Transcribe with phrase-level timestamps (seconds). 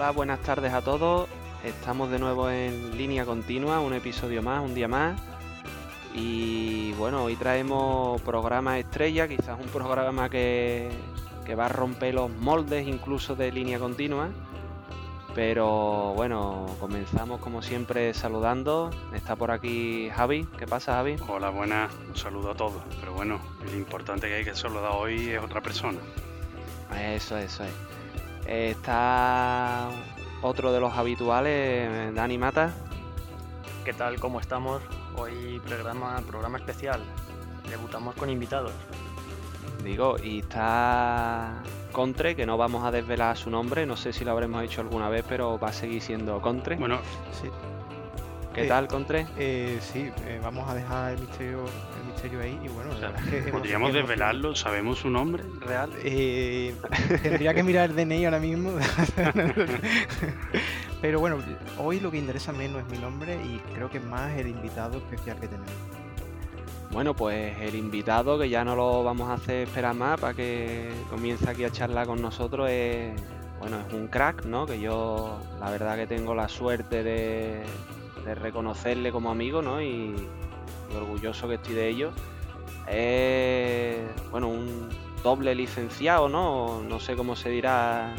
[0.00, 1.28] Hola, buenas tardes a todos.
[1.64, 5.20] Estamos de nuevo en línea continua, un episodio más, un día más.
[6.14, 10.90] Y bueno, hoy traemos programa estrella, quizás un programa que,
[11.44, 14.30] que va a romper los moldes incluso de línea continua.
[15.34, 18.90] Pero bueno, comenzamos como siempre saludando.
[19.14, 20.46] Está por aquí Javi.
[20.58, 21.16] ¿Qué pasa, Javi?
[21.28, 21.92] Hola, buenas.
[22.08, 22.82] Un saludo a todos.
[23.00, 25.98] Pero bueno, lo importante que hay que saludar hoy es otra persona.
[26.98, 27.72] Eso, eso es.
[28.46, 29.90] Está
[30.42, 32.72] otro de los habituales, Dani Mata.
[33.84, 34.18] ¿Qué tal?
[34.20, 34.82] ¿Cómo estamos?
[35.16, 37.00] Hoy programa, programa especial.
[37.68, 38.72] Debutamos con invitados.
[39.84, 41.54] Digo, y está
[41.92, 45.08] Contre, que no vamos a desvelar su nombre, no sé si lo habremos hecho alguna
[45.08, 46.76] vez, pero va a seguir siendo Contre.
[46.76, 46.98] Bueno,
[47.40, 47.48] Sí,
[48.54, 49.26] ¿Qué eh, tal, Contre?
[49.38, 51.64] eh, sí eh, vamos a dejar el misterio,
[52.20, 54.54] misterio ahí y bueno, o sea, que podríamos desvelarlo.
[54.54, 55.90] ¿Sabemos su nombre real?
[56.02, 56.74] Eh,
[57.22, 58.72] tendría que mirar el DNI ahora mismo.
[61.00, 61.38] Pero bueno,
[61.78, 65.40] hoy lo que interesa menos es mi nombre y creo que más el invitado especial
[65.40, 65.70] que tenemos.
[66.92, 70.90] Bueno, pues el invitado, que ya no lo vamos a hacer esperar más para que
[71.08, 73.14] comience aquí a charlar con nosotros, es,
[73.60, 74.66] bueno, es un crack, ¿no?
[74.66, 77.62] Que yo la verdad que tengo la suerte de,
[78.24, 79.80] de reconocerle como amigo, ¿no?
[79.80, 80.14] Y,
[80.94, 82.10] orgulloso que estoy de ello.
[82.88, 83.98] Es,
[84.30, 84.88] bueno, un
[85.22, 86.82] doble licenciado, ¿no?
[86.82, 88.14] No sé cómo se dirá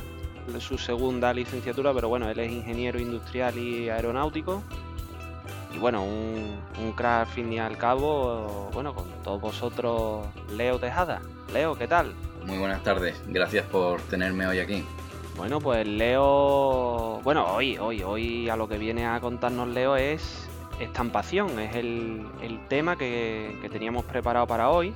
[0.59, 4.61] su segunda licenciatura, pero bueno, él es ingeniero industrial y aeronáutico.
[5.73, 10.79] Y bueno, un, un crack al fin y al cabo, bueno, con todos vosotros, Leo
[10.79, 11.21] Tejada.
[11.53, 12.13] Leo, ¿qué tal?
[12.45, 14.83] Muy buenas tardes, gracias por tenerme hoy aquí.
[15.37, 20.49] Bueno, pues Leo, bueno, hoy, hoy, hoy a lo que viene a contarnos Leo es
[20.83, 24.93] estampación, es el, el tema que, que teníamos preparado para hoy.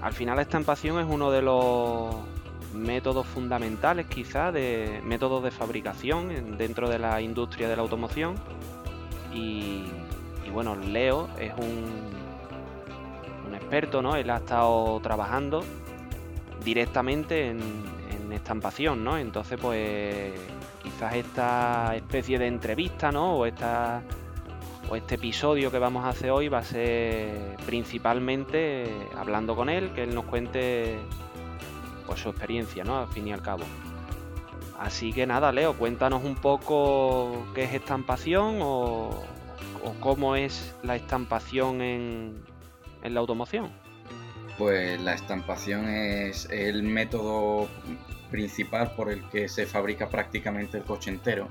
[0.00, 2.14] Al final la estampación es uno de los
[2.74, 8.34] métodos fundamentales quizás, de métodos de fabricación en- dentro de la industria de la automoción.
[9.32, 9.84] Y,
[10.46, 11.84] y bueno, Leo es un,
[13.48, 14.16] un experto, ¿no?
[14.16, 15.64] Él ha estado trabajando
[16.64, 17.60] directamente en,
[18.10, 19.16] en estampación, ¿no?
[19.18, 20.32] Entonces, pues
[20.82, 23.36] quizás esta especie de entrevista, ¿no?
[23.38, 24.02] O esta
[24.88, 28.86] o este episodio que vamos a hacer hoy va a ser principalmente
[29.16, 30.98] hablando con él, que él nos cuente
[32.06, 32.98] pues su experiencia, ¿no?
[32.98, 33.64] Al fin y al cabo.
[34.78, 39.10] Así que nada, Leo, cuéntanos un poco qué es estampación o,
[39.84, 42.42] o cómo es la estampación en,
[43.02, 43.70] en la automoción.
[44.58, 47.68] Pues la estampación es el método
[48.30, 51.48] principal por el que se fabrica prácticamente el coche entero.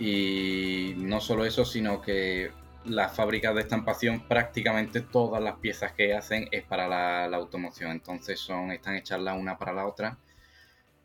[0.00, 2.50] Y no solo eso, sino que
[2.86, 7.90] las fábricas de estampación prácticamente todas las piezas que hacen es para la, automoción.
[7.90, 10.18] Entonces son, están hechas la una para la otra.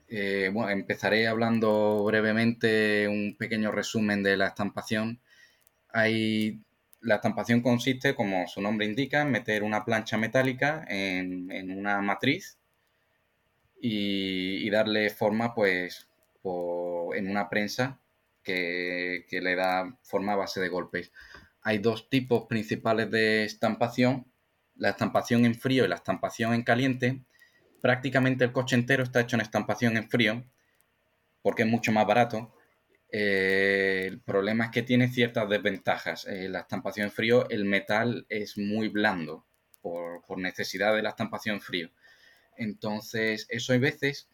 [0.07, 5.19] Eh, bueno, empezaré hablando brevemente un pequeño resumen de la estampación.
[5.91, 6.61] Hay
[7.01, 12.57] la estampación consiste, como su nombre indica, en meter una plancha metálica en, una matriz
[13.81, 16.07] y, darle forma, pues,
[17.13, 17.99] en una prensa
[18.45, 21.11] que, le da forma a base de golpes.
[21.61, 24.31] Hay dos tipos principales de estampación,
[24.75, 27.25] la estampación en frío y la estampación en caliente.
[27.81, 30.45] Prácticamente el coche entero está hecho en estampación en frío
[31.41, 32.55] porque es mucho más barato.
[33.11, 36.25] Eh, el problema es que tiene ciertas desventajas.
[36.25, 39.45] Eh, la estampación en frío, el metal es muy blando
[39.81, 41.91] por, por necesidad de la estampación en frío.
[42.57, 44.27] Entonces, eso hay veces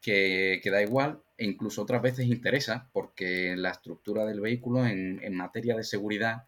[0.00, 5.34] que, que da igual e incluso otras veces interesa porque la estructura del vehículo, en,
[5.34, 6.46] materia de seguridad,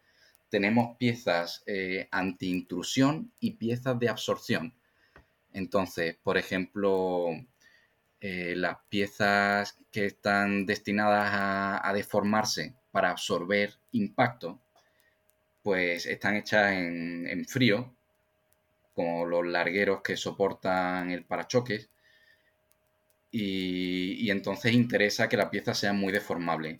[0.48, 4.74] tenemos piezas eh, anti-intrusión y piezas de absorción.
[5.52, 7.28] Entonces, por ejemplo,
[8.20, 14.60] eh, las piezas que están destinadas a, a deformarse para absorber impacto,
[15.62, 17.94] pues están hechas en, en frío,
[18.94, 21.90] como los largueros que soportan el parachoques,
[23.30, 26.76] y, y entonces interesa que la pieza sea muy deformable.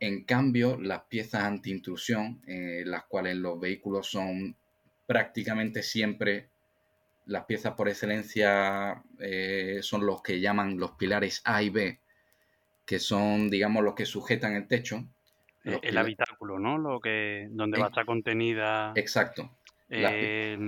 [0.00, 4.56] En cambio, las piezas anti-intrusión, eh, las cuales los vehículos son
[5.06, 6.48] prácticamente siempre
[7.26, 11.98] las piezas por excelencia eh, son los que llaman los pilares A y B,
[12.84, 15.04] que son, digamos, los que sujetan el techo.
[15.62, 16.76] Los el habitáculo, ¿no?
[16.76, 19.50] Lo que, donde va a Eh, estar contenida Exacto.
[19.88, 20.58] eh,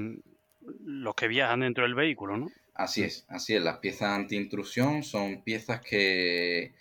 [0.85, 2.49] los que viajan dentro del vehículo, ¿no?
[2.77, 3.63] Así es, así es.
[3.63, 6.75] Las piezas anti-intrusión son piezas que,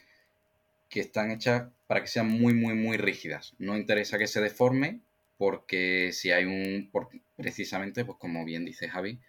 [0.89, 3.55] que están hechas para que sean muy, muy, muy rígidas.
[3.59, 5.01] No interesa que se deforme
[5.37, 9.19] porque si hay un, por- precisamente, pues como bien dice Javi,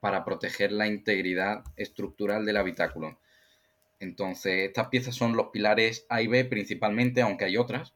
[0.00, 3.18] para proteger la integridad estructural del habitáculo.
[4.00, 7.94] Entonces, estas piezas son los pilares A y B principalmente, aunque hay otras,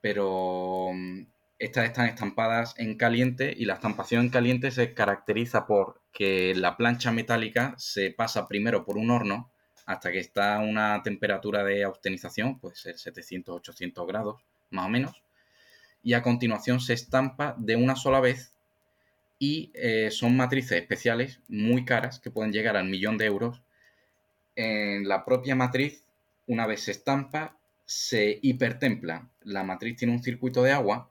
[0.00, 0.92] pero
[1.58, 6.76] estas están estampadas en caliente y la estampación en caliente se caracteriza por que la
[6.76, 9.50] plancha metálica se pasa primero por un horno
[9.86, 15.22] hasta que está a una temperatura de austenización, puede ser 700-800 grados más o menos,
[16.02, 18.52] y a continuación se estampa de una sola vez
[19.38, 23.62] y eh, son matrices especiales muy caras que pueden llegar al millón de euros.
[24.56, 26.04] En la propia matriz,
[26.46, 29.28] una vez se estampa, se hipertempla.
[29.42, 31.10] La matriz tiene un circuito de agua,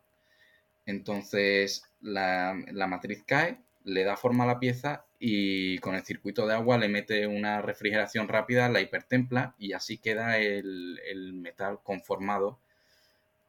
[0.88, 6.48] entonces la, la matriz cae, le da forma a la pieza y con el circuito
[6.48, 11.80] de agua le mete una refrigeración rápida, la hipertempla y así queda el, el metal
[11.84, 12.60] conformado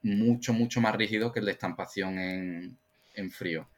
[0.03, 2.79] mucho, mucho más rígido que el de estampación en,
[3.15, 3.69] en frío.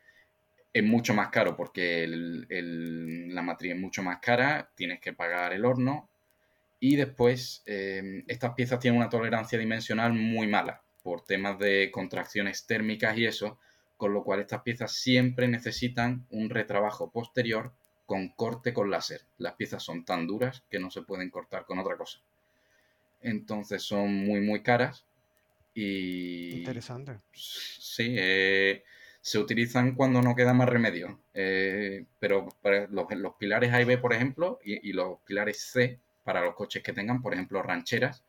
[0.72, 5.12] Es mucho más caro porque el- el- la matriz es mucho más cara, tienes que
[5.14, 6.08] pagar el horno
[6.80, 12.66] y después eh, estas piezas tienen una tolerancia dimensional muy mala por temas de contracciones
[12.66, 13.58] térmicas y eso,
[13.96, 17.72] con lo cual estas piezas siempre necesitan un retrabajo posterior
[18.06, 19.22] con corte con láser.
[19.38, 22.20] Las piezas son tan duras que no se pueden cortar con otra cosa.
[23.22, 25.04] Entonces son muy muy caras
[25.74, 27.18] y Interesante.
[27.32, 28.82] Sí, eh,
[29.20, 31.20] se utilizan cuando no queda más remedio.
[31.34, 35.60] Eh, pero para los, los pilares A y B, por ejemplo, y, y los pilares
[35.60, 38.24] C, para los coches que tengan, por ejemplo, rancheras,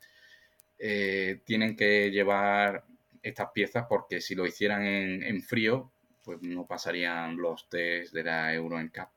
[0.83, 2.83] eh, tienen que llevar
[3.22, 5.92] estas piezas porque si lo hicieran en, en frío,
[6.24, 9.10] pues no pasarían los test de la Euro NCAP.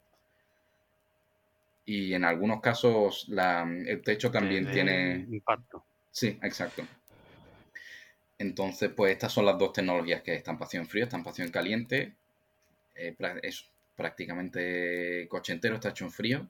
[1.86, 5.26] Y en algunos casos la- el techo también tiene...
[5.30, 5.84] impacto.
[6.10, 6.86] Sí, exacto.
[8.38, 12.14] Entonces, pues estas son las dos tecnologías que es estampación frío, estampación caliente.
[12.94, 13.66] Eh, es
[13.96, 16.48] prácticamente coche entero, está hecho en frío.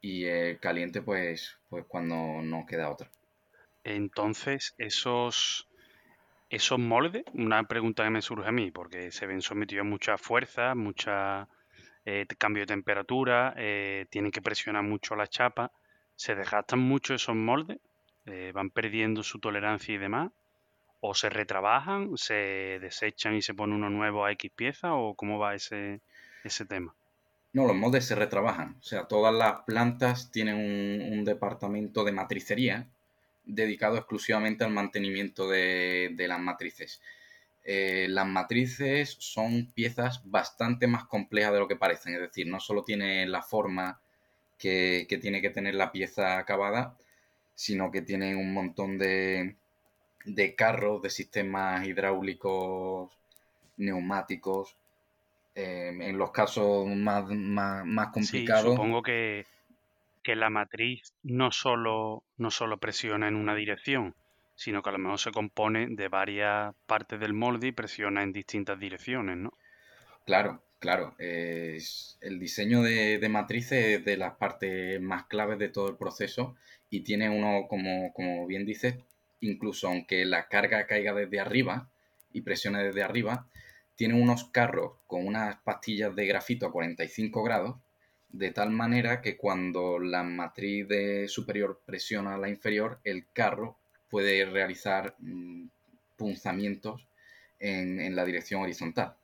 [0.00, 3.10] Y el caliente, pues, pues cuando no queda otra.
[3.84, 5.68] Entonces, esos,
[6.48, 10.16] esos moldes, una pregunta que me surge a mí, porque se ven sometidos a mucha
[10.16, 11.48] fuerza, mucha
[12.06, 15.70] eh, cambio de temperatura, eh, tienen que presionar mucho la chapa,
[16.16, 17.78] ¿se desgastan mucho esos moldes?
[18.24, 20.32] Eh, ¿Van perdiendo su tolerancia y demás?
[21.00, 24.94] ¿O se retrabajan, se desechan y se pone uno nuevo a X pieza?
[24.94, 26.00] ¿O cómo va ese,
[26.42, 26.94] ese tema?
[27.52, 28.76] No, los moldes se retrabajan.
[28.80, 32.88] O sea, todas las plantas tienen un, un departamento de matricería
[33.44, 37.00] dedicado exclusivamente al mantenimiento de, de las matrices.
[37.64, 42.14] Eh, las matrices son piezas bastante más complejas de lo que parecen.
[42.14, 44.00] Es decir, no solo tiene la forma
[44.58, 46.96] que, que tiene que tener la pieza acabada,
[47.54, 49.56] sino que tienen un montón de,
[50.24, 53.10] de carros, de sistemas hidráulicos,
[53.76, 54.76] neumáticos.
[55.54, 59.46] Eh, en los casos más, más, más Sí, complicados, supongo que,
[60.24, 64.16] que la matriz no solo, no solo presiona en una dirección,
[64.56, 68.32] sino que a lo mejor se compone de varias partes del molde y presiona en
[68.32, 69.52] distintas direcciones, ¿no?
[70.24, 71.14] Claro, claro.
[71.18, 76.56] el diseño de, de matrices es de las partes más claves de todo el proceso
[76.88, 78.96] y tiene uno, como, como bien dices,
[79.40, 81.90] incluso aunque la carga caiga desde arriba
[82.32, 83.46] y presione desde arriba,
[83.96, 87.76] tiene unos carros con unas pastillas de grafito a 45 grados,
[88.34, 93.78] de tal manera que cuando la matriz de superior presiona a la inferior, el carro
[94.10, 95.68] puede realizar mm,
[96.16, 97.06] punzamientos
[97.60, 99.14] en, en la dirección horizontal.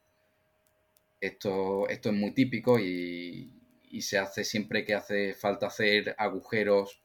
[1.20, 3.52] Esto, esto es muy típico y,
[3.90, 7.02] y se hace siempre que hace falta hacer agujeros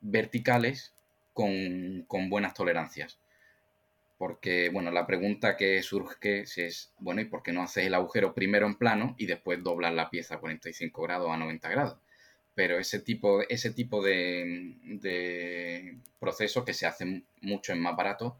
[0.00, 0.94] verticales
[1.34, 3.18] con, con buenas tolerancias.
[4.20, 8.34] Porque, bueno, la pregunta que surge es, bueno, ¿y por qué no haces el agujero
[8.34, 11.98] primero en plano y después doblas la pieza a 45 grados a 90 grados?
[12.54, 18.38] Pero ese tipo, ese tipo de, de proceso que se hace mucho en más barato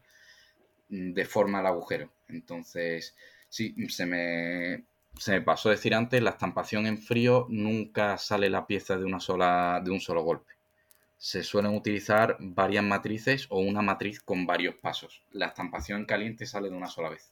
[0.89, 2.11] mm, deforma el agujero.
[2.27, 3.15] Entonces,
[3.49, 4.83] sí, se me,
[5.17, 9.19] se me pasó decir antes, la estampación en frío nunca sale la pieza de una
[9.19, 10.53] sola, de un solo golpe.
[11.21, 15.21] Se suelen utilizar varias matrices o una matriz con varios pasos.
[15.33, 17.31] La estampación en caliente sale de una sola vez.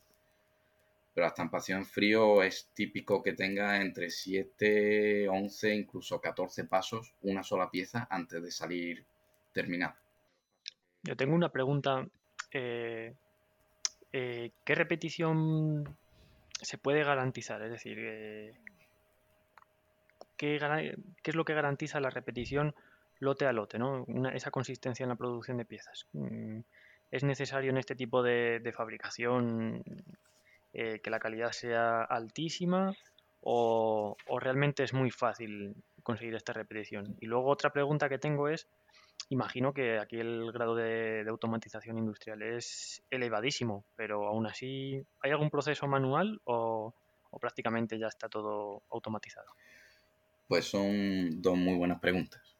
[1.16, 7.42] Pero la estampación frío es típico que tenga entre 7, 11, incluso 14 pasos, una
[7.42, 9.04] sola pieza antes de salir
[9.54, 9.98] terminada.
[11.02, 12.06] Yo tengo una pregunta
[12.52, 13.16] eh,
[14.12, 15.98] eh, ¿qué repetición
[16.62, 17.62] se puede garantizar?
[17.64, 18.54] Es decir, eh,
[20.38, 20.56] ¿qué,
[21.24, 22.76] es lo que garantiza la repetición
[23.20, 23.80] lote a lote?
[23.80, 24.06] ¿no?
[24.34, 26.08] esa consistencia en la producción de piezas.
[26.14, 26.60] Mm,
[27.12, 29.84] ¿Es necesario en este tipo de, fabricación
[30.72, 32.94] que la calidad sea altísima
[33.42, 37.18] o, o realmente es muy fácil conseguir esta repetición?
[37.20, 38.68] Y luego otra pregunta que tengo es,
[39.32, 45.52] Imagino que aquí el grado de, automatización industrial es elevadísimo, pero aún así, ¿hay algún
[45.52, 46.94] proceso manual o,
[47.40, 49.52] prácticamente ya está todo automatizado?
[50.48, 52.58] Pues son dos muy buenas preguntas.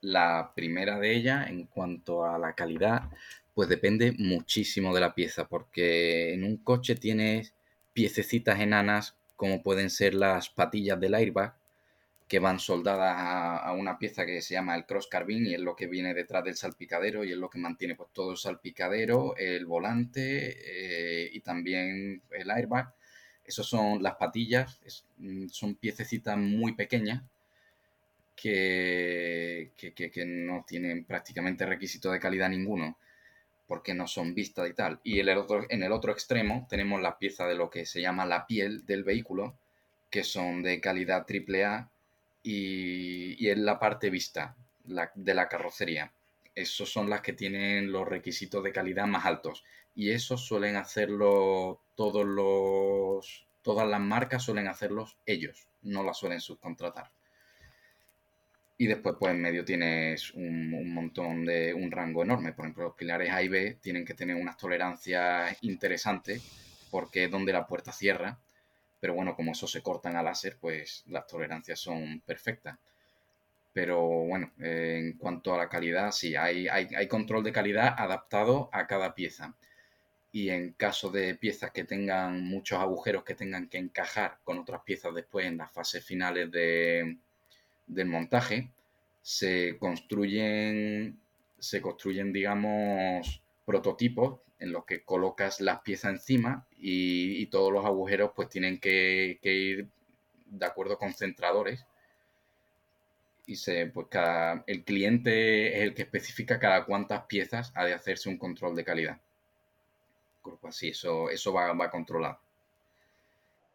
[0.00, 3.10] La primera de ellas, en cuanto a la calidad,
[3.54, 7.54] pues depende muchísimo de la pieza, porque en un coche tienes
[7.92, 11.54] piececitas enanas como pueden ser las patillas del airbag,
[12.28, 15.74] que van soldadas a, una pieza que se llama el cross carbine y es lo
[15.74, 19.66] que viene detrás del salpicadero y es lo que mantiene pues todo el salpicadero, el
[19.66, 22.94] volante eh, y también el airbag.
[23.44, 24.80] Esas son las patillas,
[25.16, 27.22] mm, son piececitas muy pequeñas
[28.40, 32.96] que, que, no tienen prácticamente requisito de calidad ninguno
[33.66, 35.00] porque no son vistas y tal.
[35.04, 38.26] Y el otro, en el otro extremo tenemos las piezas de lo que se llama
[38.26, 39.54] la piel del vehículo,
[40.10, 41.88] que son de calidad AAA
[42.42, 46.12] y, es la parte vista de la carrocería.
[46.54, 49.64] Esos son las que tienen los requisitos de calidad más altos.
[49.94, 53.46] Y eso suelen hacerlo todos los.
[53.62, 57.10] Todas las marcas suelen hacerlos ellos, no las suelen subcontratar.
[58.80, 61.74] Y después, pues en medio tienes un, montón de.
[61.74, 62.52] un rango enorme.
[62.52, 66.42] Por ejemplo, los pilares A y B tienen que tener unas tolerancias interesantes
[66.90, 68.38] porque es donde la puerta cierra
[69.00, 72.78] pero bueno, como eso se cortan a láser, pues las tolerancias son perfectas.
[73.72, 78.68] Pero bueno, eh, en cuanto a la calidad, sí, hay, hay, control de calidad adaptado
[78.72, 79.54] a cada pieza.
[80.32, 84.82] Y en caso de piezas que tengan muchos agujeros que tengan que encajar con otras
[84.82, 87.18] piezas después en las fases finales de,
[87.90, 88.70] del montaje,
[89.22, 91.20] se construyen,
[91.58, 98.32] se construyen, digamos, prototipos en los que colocas las piezas encima y, todos los agujeros
[98.36, 99.88] pues tienen que, ir
[100.46, 101.84] de acuerdo con centradores
[103.46, 107.94] y se, pues cada, el cliente es el que especifica cada cuántas piezas ha de
[107.94, 109.20] hacerse un control de calidad.
[110.62, 112.38] Así, eso, eso va, va controlado.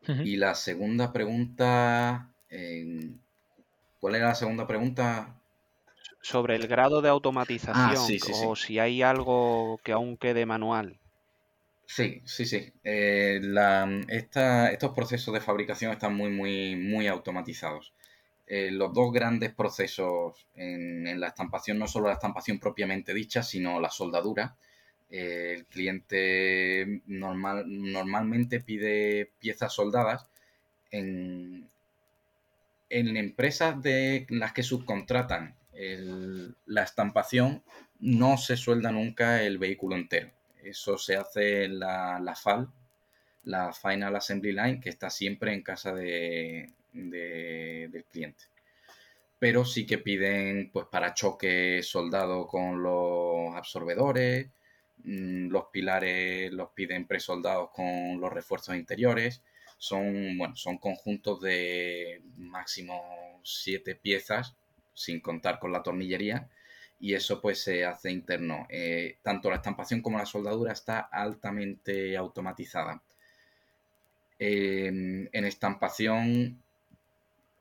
[0.08, 2.32] Y la segunda pregunta,
[4.06, 5.36] ¿cuál era la segunda pregunta?
[6.22, 11.00] sobre el grado de ah, automatización o si hay algo que aún quede manual.
[11.88, 12.72] Sí, sí, sí.
[12.84, 13.42] Eh,
[14.10, 17.94] estos procesos de fabricación están muy, muy, muy automatizados.
[18.46, 23.80] Eh, los dos grandes procesos en, la estampación, no solo la estampación propiamente dicha, sino
[23.80, 24.56] la soldadura.
[25.10, 30.28] Eh, el cliente normal, normalmente pide piezas soldadas
[30.92, 31.70] en,
[32.90, 35.56] en empresas de las que subcontratan
[36.66, 37.64] la estampación
[38.00, 40.32] no se suelda nunca el vehículo entero.
[40.64, 42.70] Eso se hace en la, FAL,
[43.44, 48.46] la Final Assembly Line, que está siempre en casa de, del cliente.
[49.38, 54.50] Pero sí que piden pues para choque soldado con los absorbedores,
[55.04, 59.44] mm, los pilares los piden presoldados con los refuerzos interiores.
[59.78, 64.56] Son, bueno, son conjuntos de máximo siete piezas
[64.94, 66.50] sin contar con la tornillería,
[67.00, 68.66] y eso pues se hace interno.
[68.70, 73.02] Eh, tanto la estampación como la soldadura está altamente automatizada.
[74.40, 76.62] en estampación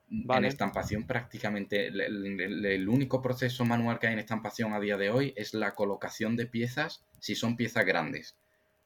[0.09, 5.33] En estampación prácticamente el, único proceso manual que hay en estampación a día de hoy
[5.35, 8.35] es la colocación de piezas si son piezas grandes.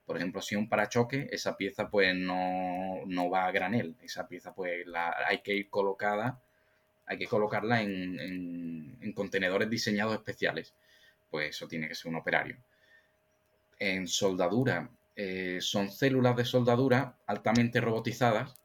[0.09, 3.95] Por ejemplo, si un parachoque, esa pieza pues no, no va a granel.
[4.01, 4.83] Esa pieza pues
[5.27, 6.41] hay que ir colocada
[7.05, 10.73] hay que colocarla en, contenedores diseñados especiales.
[11.29, 12.57] Pues eso tiene que ser un operario.
[13.77, 18.55] En soldadura, eh, son células de soldadura altamente robotizadas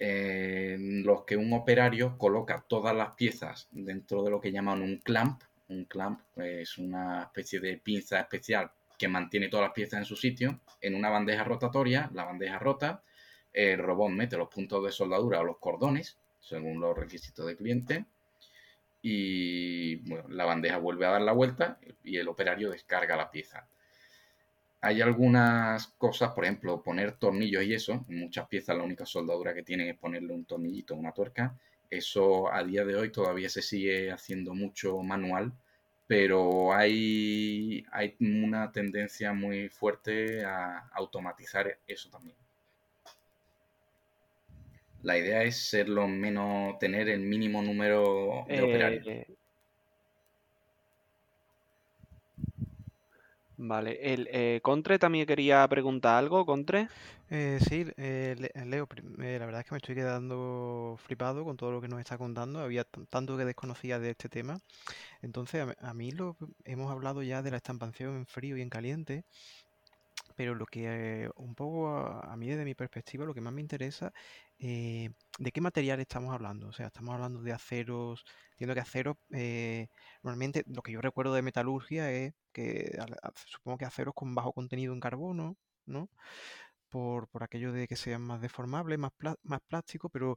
[0.00, 4.98] en los que un operario coloca todas las piezas dentro de lo que llaman un
[4.98, 5.42] clamp.
[5.68, 10.16] Un clamp es una especie de pinza especial que mantiene todas las piezas en su
[10.16, 13.02] sitio en una bandeja rotatoria, la bandeja rota,
[13.52, 18.04] el robot mete los puntos de soldadura o los cordones según los requisitos del cliente.
[19.02, 23.68] Y la bandeja vuelve a dar la vuelta y el operario descarga la pieza.
[24.80, 28.04] Hay algunas cosas, por ejemplo, poner tornillos y eso.
[28.08, 31.56] En muchas piezas la única soldadura que tienen es ponerle un tornillito, una tuerca.
[31.88, 35.52] Eso a día de hoy todavía se sigue haciendo mucho manual
[36.06, 42.36] pero hay, hay una tendencia muy fuerte a automatizar eso también.
[45.02, 49.26] La idea es ser lo menos, tener el mínimo número de operarios.
[53.58, 56.88] Vale, el eh, Contre también quería preguntar algo, Contre.
[57.30, 58.86] Eh, sí, eh, Le- Leo,
[59.22, 62.18] eh, la verdad es que me estoy quedando flipado con todo lo que nos está
[62.18, 62.60] contando.
[62.60, 64.60] Había tanto que desconocía de este tema.
[65.22, 68.70] Entonces, a, a mí lo hemos hablado ya de la estampación en frío y en
[68.70, 69.24] caliente,
[70.36, 73.62] pero lo que eh, un poco a, mí desde mi perspectiva, lo que más me
[73.62, 74.12] interesa,
[74.58, 76.68] eh, ¿de qué material estamos hablando?
[76.68, 79.88] O sea, estamos hablando de aceros, entiendo que aceros, eh,
[80.22, 82.98] normalmente lo que yo recuerdo de metalurgia es que
[83.46, 86.10] supongo que aceros con bajo contenido en carbono, ¿no?
[86.90, 89.12] Por, por aquello de que sean más deformables, más,
[89.42, 90.36] más plásticos, pero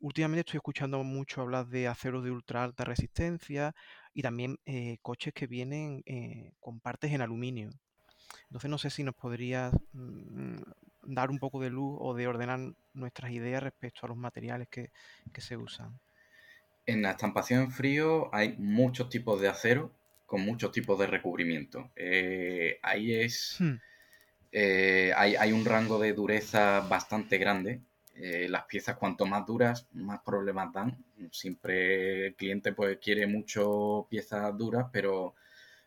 [0.00, 3.74] últimamente estoy escuchando mucho hablar de aceros de ultra alta resistencia
[4.14, 4.58] y también
[5.02, 6.02] coches que vienen
[6.60, 7.70] con partes en aluminio.
[8.48, 10.58] Entonces no sé si nos podrías mm,
[11.02, 12.60] dar un poco de luz o de ordenar
[12.94, 14.90] nuestras ideas respecto a los materiales que,
[15.32, 15.98] que se usan.
[16.86, 19.92] En la estampación en frío hay muchos tipos de acero
[20.24, 21.90] con muchos tipos de recubrimiento.
[21.96, 23.56] Eh, ahí es.
[23.58, 23.74] Hmm,
[24.52, 27.80] eh, hay, hay un rango de dureza bastante grande.
[28.14, 30.96] Eh, las piezas cuanto más duras, más problemas dan.
[31.30, 35.34] Siempre el cliente pues quiere mucho piezas duras, pero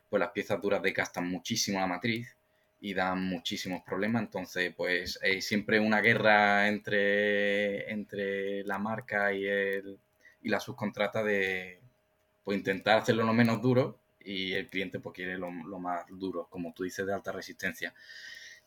[0.09, 2.38] pues las piezas duras desgastan muchísimo la matriz
[2.81, 4.23] y dan muchísimos problemas.
[4.23, 9.99] Entonces, pues hay siempre una guerra entre, entre la marca y, el,
[10.41, 11.79] y la subcontrata de
[12.43, 16.47] pues, intentar hacerlo lo menos duro y el cliente pues quiere lo, lo más duro,
[16.49, 17.93] como tú dices, de alta resistencia.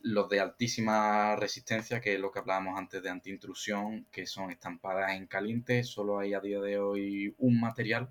[0.00, 5.12] Los de altísima resistencia, que es lo que hablábamos antes de antiintrusión, que son estampadas
[5.12, 8.08] en caliente, solo hay a día de hoy un material,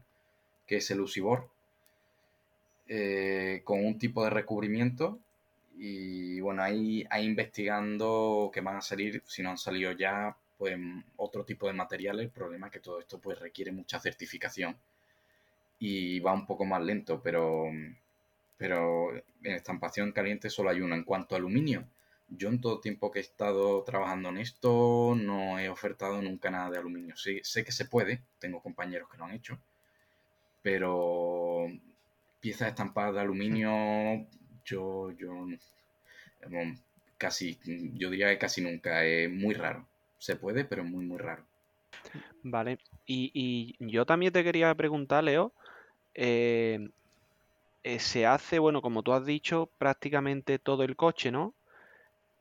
[0.65, 1.49] que es el Usibor,
[2.87, 5.19] eh, con un tipo de recubrimiento.
[5.77, 10.77] Y bueno, ahí, ahí investigando que van a salir, si no han salido ya, pues
[11.17, 12.25] otro tipo de materiales.
[12.25, 14.77] El problema es que todo esto pues requiere mucha certificación
[15.79, 17.65] y va un poco más lento, pero,
[18.57, 20.95] pero en estampación caliente solo hay uno.
[20.95, 21.87] En cuanto a aluminio,
[22.29, 26.69] yo en todo tiempo que he estado trabajando en esto no he ofertado nunca nada
[26.69, 27.15] de aluminio.
[27.17, 29.59] Sí, sé que se puede, tengo compañeros que lo han hecho,
[30.61, 31.67] pero
[32.39, 34.27] piezas estampadas de aluminio,
[34.65, 35.33] yo, yo
[36.49, 36.75] bueno,
[37.17, 37.57] casi,
[37.95, 39.85] yo diría que casi nunca, es muy raro.
[40.17, 41.43] Se puede, pero muy, muy raro.
[42.43, 42.79] Vale.
[43.05, 45.51] Y, y yo también te quería preguntar, Leo,
[46.13, 46.89] eh,
[47.83, 51.53] eh, se hace, bueno, como tú has dicho, prácticamente todo el coche, ¿no?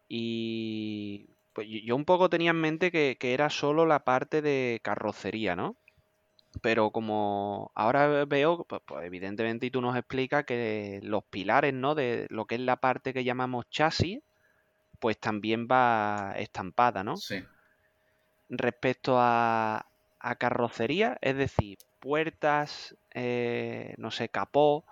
[0.08, 4.80] Y pues yo un poco tenía en mente que, que era solo la parte de
[4.82, 5.76] carrocería, ¿no?
[6.62, 11.94] Pero como ahora veo, pues, pues evidentemente, y tú nos explicas que los pilares, ¿no?
[11.94, 14.20] De lo que es la parte que llamamos chasis,
[14.98, 17.16] pues también va estampada, ¿no?
[17.16, 17.44] Sí.
[18.48, 19.86] Respecto a,
[20.18, 24.84] a carrocería, es decir, puertas, eh, no sé, capó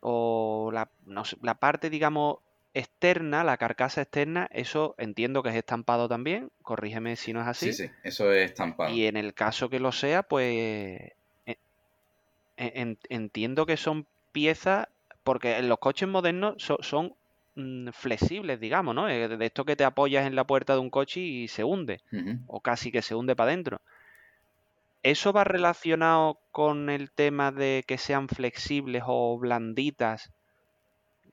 [0.00, 2.38] o la, no sé, la parte, digamos,
[2.78, 7.72] externa, la carcasa externa, eso entiendo que es estampado también, corrígeme si no es así.
[7.72, 8.94] Sí, sí, eso es estampado.
[8.94, 11.58] Y en el caso que lo sea, pues e- e-
[12.56, 14.88] en- entiendo que son piezas,
[15.24, 17.14] porque los coches modernos so- son
[17.54, 19.08] mm, flexibles, digamos, ¿no?
[19.08, 22.00] Eh, De esto que te apoyas en la puerta de un coche y se hunde,
[22.46, 23.80] o casi que se hunde para adentro.
[25.02, 30.30] ¿Eso va relacionado con el tema de que sean flexibles o blanditas,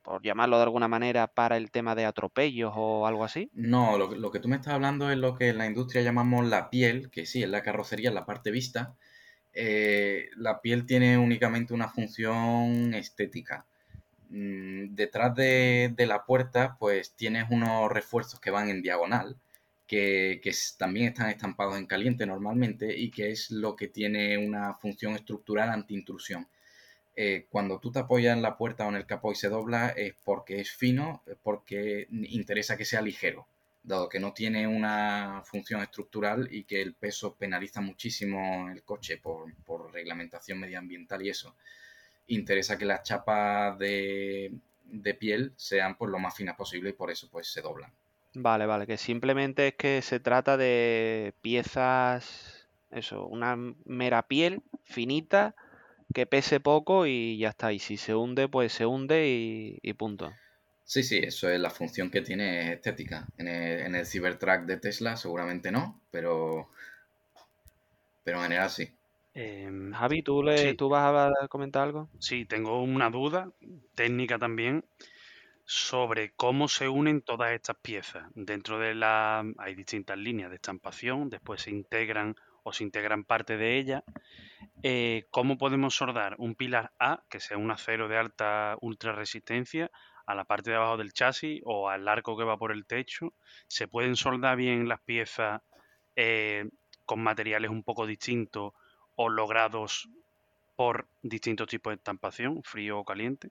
[0.03, 3.49] por llamarlo de alguna manera, para el tema de atropellos o algo así?
[3.53, 6.69] No, lo, que- tú me estás hablando es lo que en la industria llamamos la
[6.69, 8.95] piel, que sí, es la carrocería, la parte vista.
[9.53, 13.65] Eh, la piel tiene únicamente una función estética.
[14.29, 19.37] Mm, detrás de, la puerta, pues tienes unos refuerzos que van en diagonal,
[19.87, 24.73] que, que también están estampados en caliente normalmente y que es lo que tiene una
[24.75, 26.47] función estructural anti-intrusión.
[27.15, 29.89] Eh, cuando tú te apoyas en la puerta o en el capó y se dobla
[29.89, 33.45] es porque es fino, es porque interesa que sea ligero,
[33.83, 39.17] dado que no tiene una función estructural y que el peso penaliza muchísimo el coche
[39.17, 41.55] por, reglamentación medioambiental y eso.
[42.27, 44.51] Interesa que las chapas de,
[44.85, 47.91] de piel sean pues lo más finas posible y por eso pues se doblan.
[48.33, 55.53] Vale, vale, que simplemente es que se trata de piezas, eso, una mera piel finita
[56.13, 57.73] que pese poco y ya está.
[57.73, 60.31] Y si se hunde, pues se hunde y, y punto.
[60.85, 63.27] Sí, sí, eso es la función que tiene es estética.
[63.37, 66.69] En el, en el Cybertruck de Tesla seguramente no, pero,
[68.23, 68.89] pero en general sí.
[69.33, 70.75] Em, Javi, ¿tú, le, sí.
[70.75, 72.09] ¿tú vas a comentar algo?
[72.19, 73.51] Sí, tengo una duda
[73.95, 74.85] técnica también
[75.65, 78.25] sobre cómo se unen todas estas piezas.
[78.35, 83.57] Dentro de la hay distintas líneas de estampación, después se integran o se integran parte
[83.57, 84.03] de ellas.
[84.81, 89.91] Eh, ¿Cómo podemos soldar un pilar A, que sea un acero de alta ultra resistencia,
[90.25, 93.33] a la parte de abajo del chasis o al arco que va por el techo?
[93.67, 95.61] ¿Se pueden soldar bien las piezas
[96.15, 96.69] eh,
[97.05, 98.73] con materiales un poco distintos
[99.15, 100.09] o logrados
[100.75, 103.49] por distintos tipos de estampación, frío o caliente?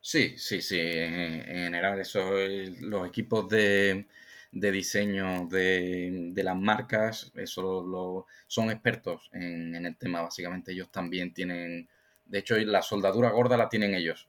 [0.00, 0.80] Sí, sí, sí.
[0.80, 2.32] En, general, eso,
[2.80, 4.06] los equipos de,
[4.52, 10.22] diseño de, las marcas, eso lo, son expertos en, el tema.
[10.22, 11.88] Básicamente, ellos también tienen,
[12.26, 14.28] de hecho, la soldadura gorda la tienen ellos.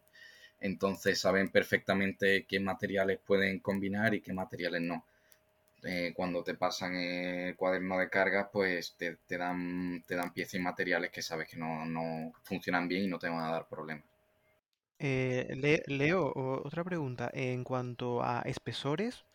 [0.60, 5.06] Entonces saben perfectamente qué materiales pueden combinar y qué materiales no.
[5.84, 10.60] Eh, cuando te pasan el cuaderno de carga, pues te, dan, te dan piezas y
[10.60, 14.06] materiales que sabes que no, no funcionan bien y no te van a dar problemas.
[15.00, 16.32] Eh, Leo,
[16.64, 17.30] otra pregunta.
[17.34, 19.26] En cuanto a espesores,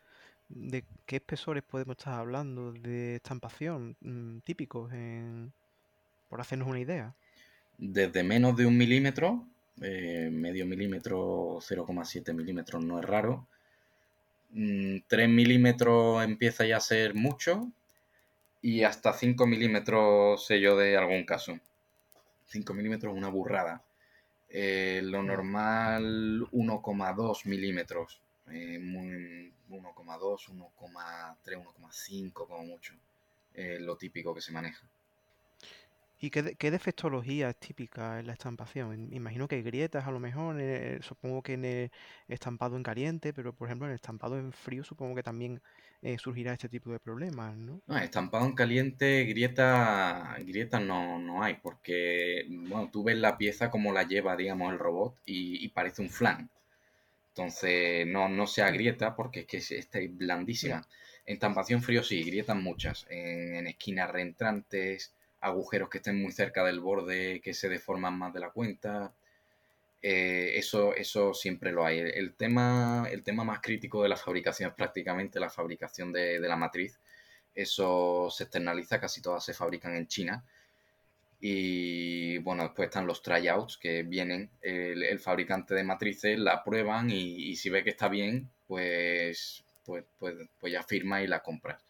[0.48, 4.92] ¿de qué espesores podemos estar hablando de estampación mm, típicos,
[6.28, 7.14] por hacernos una idea?
[7.76, 9.46] Desde menos de un milímetro,
[9.80, 13.46] eh, medio milímetro, 0,7 milímetros no es raro.
[14.50, 17.70] 3 mm, milímetros empieza ya a ser mucho
[18.62, 21.58] y hasta 5 milímetros sé yo de algún caso.
[22.46, 23.82] 5 milímetros es una burrada.
[24.48, 28.20] Eh, lo normal 1,2 milímetros.
[28.50, 32.94] Eh, 1,2, 1,3, 1,5 como mucho.
[33.54, 34.86] Es lo típico que se maneja.
[36.20, 39.08] ¿Y qué, qué, defectología es típica en la estampación?
[39.12, 41.90] Imagino que hay grietas a lo mejor, eh, supongo que en el
[42.26, 45.60] estampado en caliente, pero por ejemplo en el estampado en frío supongo que también
[46.02, 47.80] eh, surgirá este tipo de problemas, ¿no?
[47.86, 53.70] No, estampado en caliente, grieta, grietas no, no hay, porque bueno, tú ves la pieza
[53.70, 56.50] como la lleva, digamos, el robot y, parece un flan.
[57.38, 60.86] Entonces no, no se agrieta porque es que está blandísima.
[61.24, 66.64] En estampación frío sí, grietan muchas, en, en esquinas reentrantes agujeros que estén muy cerca
[66.64, 69.12] del borde que se deforman más de la cuenta.
[70.02, 71.98] Eh, eso, eso siempre lo hay.
[71.98, 76.56] El, tema, el tema más crítico de la fabricación es prácticamente la fabricación de, la
[76.56, 76.98] matriz.
[77.54, 80.44] Eso se externaliza, casi todas se fabrican en China.
[81.40, 87.54] Y bueno, después están los tryouts que vienen, el, fabricante de matrices la prueban y,
[87.56, 91.84] si ve que está bien, pues, pues, pues, pues ya firma y la compras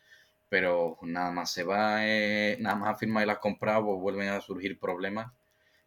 [0.48, 4.40] pero nada más se va, eh, nada más firma y las compras, pues vuelven a
[4.40, 5.32] surgir problemas.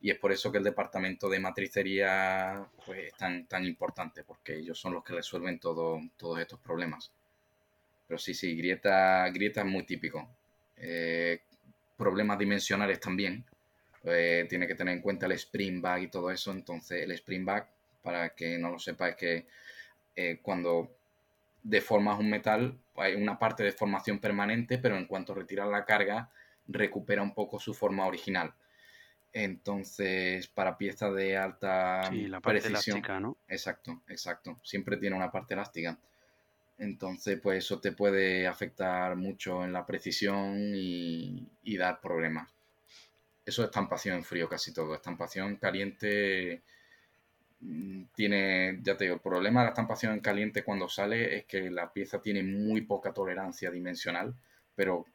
[0.01, 4.57] Y es por eso que el departamento de matricería pues, es tan, tan importante, porque
[4.57, 7.11] ellos son los que resuelven todo, todos estos problemas.
[8.07, 10.27] Pero sí, sí, grieta, grieta es muy típico.
[10.77, 11.41] Eh,
[11.97, 13.45] problemas dimensionales también.
[14.03, 16.51] Eh, tiene que tener en cuenta el spring back y todo eso.
[16.51, 17.67] Entonces, el spring back,
[18.01, 19.47] para que no lo sepa, es que
[20.41, 20.97] cuando
[21.63, 26.29] deformas un metal, hay una parte de formación permanente, pero en cuanto retiras la carga,
[26.67, 28.53] recupera un poco su forma original.
[29.33, 33.37] Entonces, para piezas de alta sí, la parte precisión, elástica, ¿no?
[33.47, 34.59] Exacto, exacto.
[34.63, 35.97] Siempre tiene una parte elástica.
[36.77, 42.51] Entonces, pues eso te puede afectar mucho en la precisión y, y dar problemas.
[43.45, 44.93] Eso es estampación en frío casi todo.
[44.95, 46.61] Estampación caliente
[47.61, 51.45] Mm, tiene, ya te digo, el problema de la estampación en caliente cuando sale es
[51.45, 54.33] que la pieza tiene muy poca tolerancia dimensional,
[54.75, 55.05] pero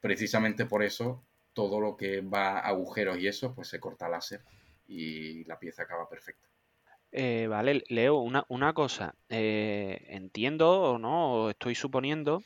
[0.00, 4.40] precisamente por eso todo lo que va agujeros y eso, pues se corta láser
[4.88, 6.48] y la pieza acaba perfecta.
[7.12, 12.42] Eh, vale, Leo, una, una cosa, eh, entiendo o no, estoy suponiendo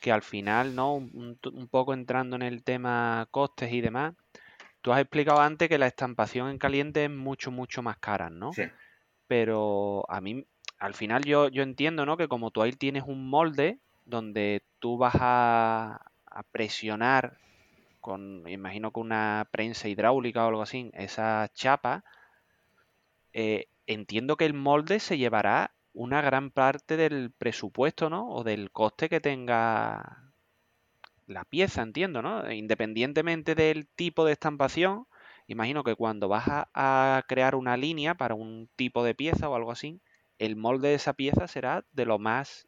[0.00, 0.94] que al final, ¿no?
[0.94, 1.38] Un,
[1.70, 4.14] poco entrando en el tema costes y demás,
[4.84, 8.52] tú has explicado antes que la estampación en caliente es mucho, mucho más cara, ¿no?
[8.52, 8.62] Sí
[9.26, 10.46] pero a mí,
[10.78, 12.16] al final yo, yo entiendo, ¿no?
[12.16, 16.00] Que como tú ahí tienes un molde donde tú vas a,
[16.50, 17.38] presionar
[18.00, 22.04] con, imagino que una prensa hidráulica o algo así, esa chapa,
[23.32, 28.28] eh, entiendo que el molde se llevará una gran parte del presupuesto, ¿no?
[28.28, 30.33] O del coste que tenga
[31.26, 32.50] la pieza, entiendo, ¿no?
[32.50, 35.06] Independientemente del tipo de estampación,
[35.46, 39.72] Imagino que cuando vas a, crear una línea para un tipo de pieza o algo
[39.72, 40.00] así,
[40.38, 42.66] el molde de esa pieza será de lo más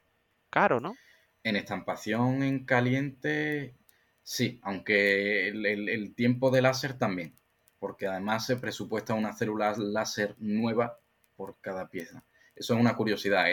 [0.51, 0.95] caro, ¿no?
[1.43, 3.75] En estampación en caliente,
[4.23, 7.35] sí, aunque el, tiempo de láser también,
[7.79, 10.99] porque además se presupuesta una célula láser nueva
[11.37, 12.25] por cada pieza.
[12.57, 13.47] Eso es una curiosidad.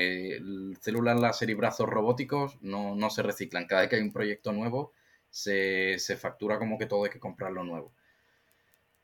[0.81, 3.67] células láser y brazos robóticos no, se reciclan.
[3.67, 4.93] Cada vez que hay un proyecto nuevo,
[5.29, 7.93] se, se factura como que todo hay que comprarlo nuevo.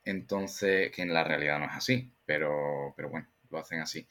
[0.03, 4.07] Entonces, que en la realidad no es así, pero, pero bueno, lo hacen así.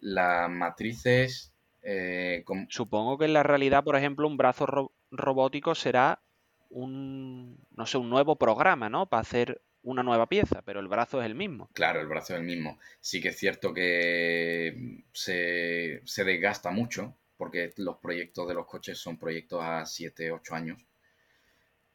[0.00, 1.52] Las matrices...
[1.82, 6.22] eh, Supongo que en la realidad, por ejemplo, un brazo ro- robótico será
[6.70, 9.06] un, no sé, un nuevo programa, ¿no?
[9.06, 11.70] Para hacer una nueva pieza, pero el brazo es el mismo.
[11.72, 12.78] Claro, el brazo es el mismo.
[13.00, 18.98] Sí que es cierto que se, se desgasta mucho, porque los proyectos de los coches
[18.98, 20.82] son proyectos a 7, 8 años.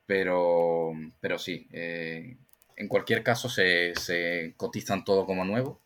[0.06, 2.38] Pero, pero sí, eh,
[2.78, 5.82] en cualquier caso se, se cotizan todo como nuevo.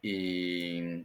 [0.00, 1.04] Y,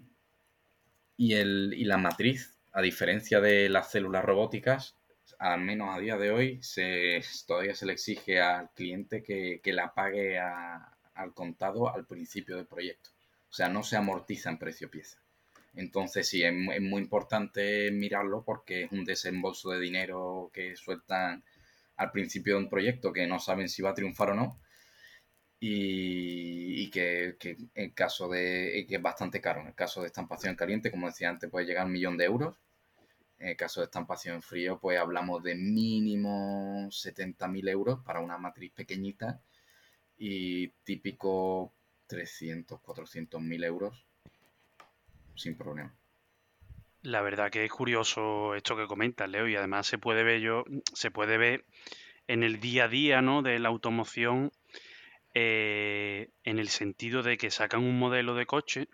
[1.17, 4.95] y, el, y la matriz, a diferencia de las células robóticas,
[5.39, 9.73] al menos a día de hoy, se, todavía se le exige al cliente que, que
[9.73, 13.09] la pague al contado al principio del proyecto.
[13.49, 15.17] O sea, no se amortiza en precio pieza.
[15.75, 20.75] Entonces sí, es, mu- es muy importante mirarlo porque es un desembolso de dinero que
[20.75, 21.43] sueltan
[21.97, 24.59] al principio de un proyecto que no saben si va a triunfar o no.
[25.61, 27.35] Y, que
[27.75, 29.61] en caso de que es bastante caro.
[29.61, 32.25] En el caso de estampación caliente, como decía antes, puede llegar a un millón de
[32.25, 32.55] euros.
[33.39, 38.37] En el caso de estampación en frío, pues hablamos de mínimo 70.000 euros para una
[38.37, 39.41] matriz pequeñita
[40.17, 41.73] y típico
[42.07, 44.05] 300, 400.000 euros
[45.35, 45.95] sin problema.
[47.01, 50.65] La verdad que es curioso esto que comentas, Leo, y además se puede ver yo,
[50.93, 51.63] se puede ver
[52.27, 53.41] en el día a día, ¿no?
[53.41, 54.51] de la automoción,
[55.33, 58.89] eh, en el sentido de que sacan un modelo de coche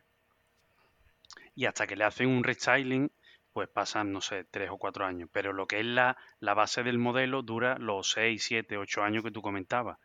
[1.56, 3.12] y hasta que le hacen un restyling,
[3.56, 5.30] pues pasan, no sé, tres o cuatro años.
[5.34, 9.24] Pero lo que es la, la base del modelo dura los seis, siete, ocho años
[9.24, 9.98] que tú comentabas.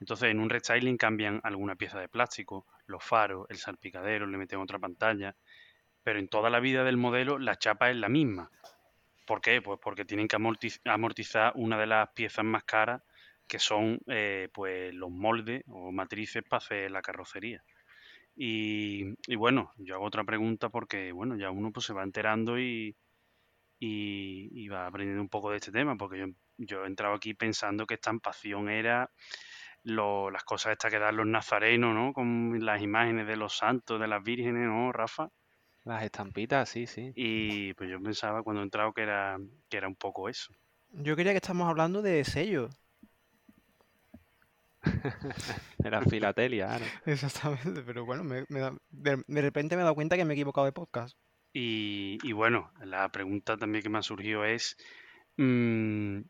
[0.00, 4.60] Entonces, en un restyling cambian alguna pieza de plástico, los faros, el salpicadero, le meten
[4.60, 5.36] otra pantalla,
[6.04, 8.50] pero en toda la vida del modelo la chapa es la misma.
[9.26, 9.62] ¿Por qué?
[9.62, 13.02] Pues porque tienen que amortiz- amortizar una de las piezas más caras
[13.48, 17.62] que son eh, pues los moldes o matrices para hacer la carrocería.
[18.36, 22.58] Y, y bueno, yo hago otra pregunta porque bueno, ya uno pues se va enterando
[22.58, 22.96] y,
[23.80, 26.26] y, y va aprendiendo un poco de este tema, porque yo,
[26.58, 29.10] yo he entrado aquí pensando que estampación era
[29.84, 32.12] lo- las cosas estas que dan los nazarenos, ¿no?
[32.14, 35.30] Con las imágenes de los santos, de las vírgenes, ¿no, Rafa?
[35.84, 37.16] Las estampitas, sí, sí.
[37.16, 39.36] Y pues yo pensaba cuando he entrado que era,
[39.68, 40.52] que era un poco eso.
[40.92, 42.74] Yo creía que estamos hablando de sellos.
[45.78, 46.84] De la filatelia, claro.
[47.06, 50.34] Exactamente, pero bueno, me- me da- de, de repente me he dado cuenta que me
[50.34, 51.16] he equivocado de podcast.
[51.52, 54.76] Y, y bueno, la pregunta también que me ha surgido es,
[55.36, 56.20] mm,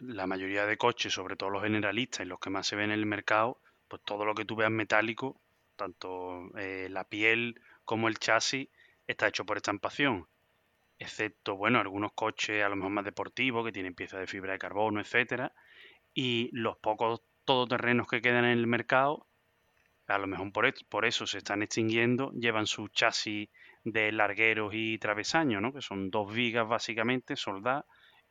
[0.00, 2.98] la mayoría de coches, sobre todo los generalistas y los que más se ven en
[2.98, 5.40] el mercado, pues todo lo que tú veas metálico,
[5.76, 8.68] tanto eh, la piel como el chasis,
[9.06, 10.26] está hecho por estampación.
[10.98, 14.58] Excepto, bueno, algunos coches a lo mejor más deportivos que tienen piezas de fibra de
[14.58, 15.52] carbono, etcétera.
[16.14, 19.26] Y los pocos todoterrenos que quedan en el mercado,
[20.06, 20.52] a lo mejor
[20.88, 23.48] por, eso se están extinguiendo, llevan su chasis
[23.84, 25.72] de largueros y travesaños, ¿no?
[25.72, 27.84] Que son dos vigas básicamente soldadas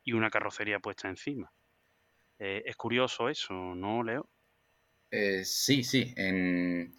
[0.04, 1.52] y una carrocería puesta encima.
[2.40, 4.30] Eh, es curioso eso, ¿no, Leo?
[5.12, 6.14] Eh, sí, sí.
[6.18, 6.98] en-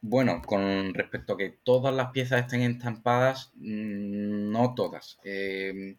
[0.00, 5.18] Bueno, con respecto a que todas las piezas estén estampadas, mm, no todas.
[5.24, 5.96] Eh,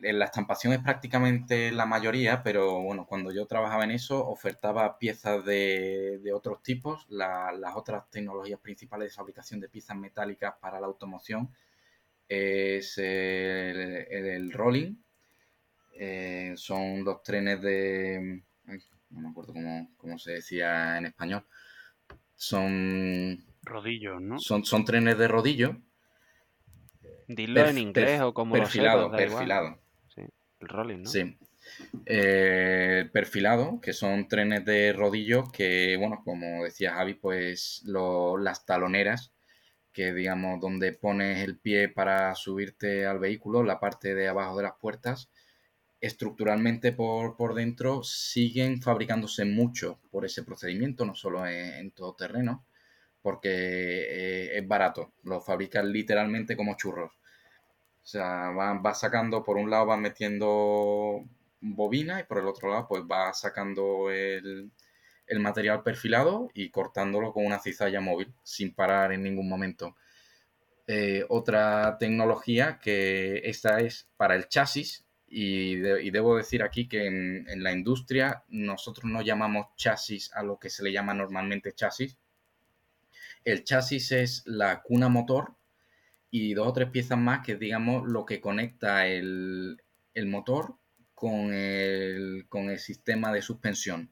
[0.00, 5.44] la estampación es prácticamente la mayoría, pero bueno, cuando yo trabajaba en eso, ofertaba piezas
[5.44, 7.06] de, de otros tipos.
[7.08, 11.50] La- las otras tecnologías principales de fabricación de piezas metálicas para la automoción
[12.28, 14.96] es el, el- el rolling.
[15.96, 18.42] Eh, son los trenes de...
[18.66, 18.78] ay,
[19.10, 21.46] no me acuerdo cómo, cómo se decía en español.
[22.34, 24.38] Son, Rodillos, ¿no?
[24.40, 25.76] son, son trenes de rodillo.
[27.28, 29.38] Dilo perf- en inglés perf- o como lo perfilado, sepas, da igual.
[29.38, 29.78] perfilado.
[30.70, 31.10] El ¿no?
[31.10, 31.36] Sí.
[32.06, 38.66] Eh, perfilado, que son trenes de rodillos que, bueno, como decía Javi, pues lo- las
[38.66, 39.32] taloneras,
[39.92, 44.64] que digamos donde pones el pie para subirte al vehículo, la parte de abajo de
[44.64, 45.30] las puertas,
[46.00, 52.14] estructuralmente por, por dentro siguen fabricándose mucho por ese procedimiento, no solo en, en todo
[52.14, 52.66] terreno,
[53.22, 57.12] porque eh, es barato, lo fabrican literalmente como churros.
[58.04, 61.24] O sea, va, va sacando, por un lado va metiendo
[61.60, 64.70] bobina y por el otro lado pues va sacando el,
[65.26, 69.96] el material perfilado y cortándolo con una cizalla móvil sin parar en ningún momento.
[70.86, 76.88] Eh, otra tecnología que esta es para el chasis y, de- y debo decir aquí
[76.88, 81.14] que en, en la industria nosotros no llamamos chasis a lo que se le llama
[81.14, 82.18] normalmente chasis.
[83.44, 85.54] El chasis es la cuna motor
[86.36, 89.80] y dos o tres piezas más que digamos, lo que conecta el,
[90.14, 90.78] el motor
[91.14, 94.10] con el, con el sistema de suspensión.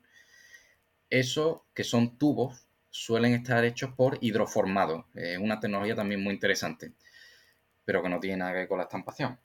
[1.11, 5.09] Eso, que son tubos, suelen estar hechos por hidroformado.
[5.15, 6.93] Es una tecnología también muy interesante,
[7.85, 9.41] pero que no tiene nada que ver con la estampación.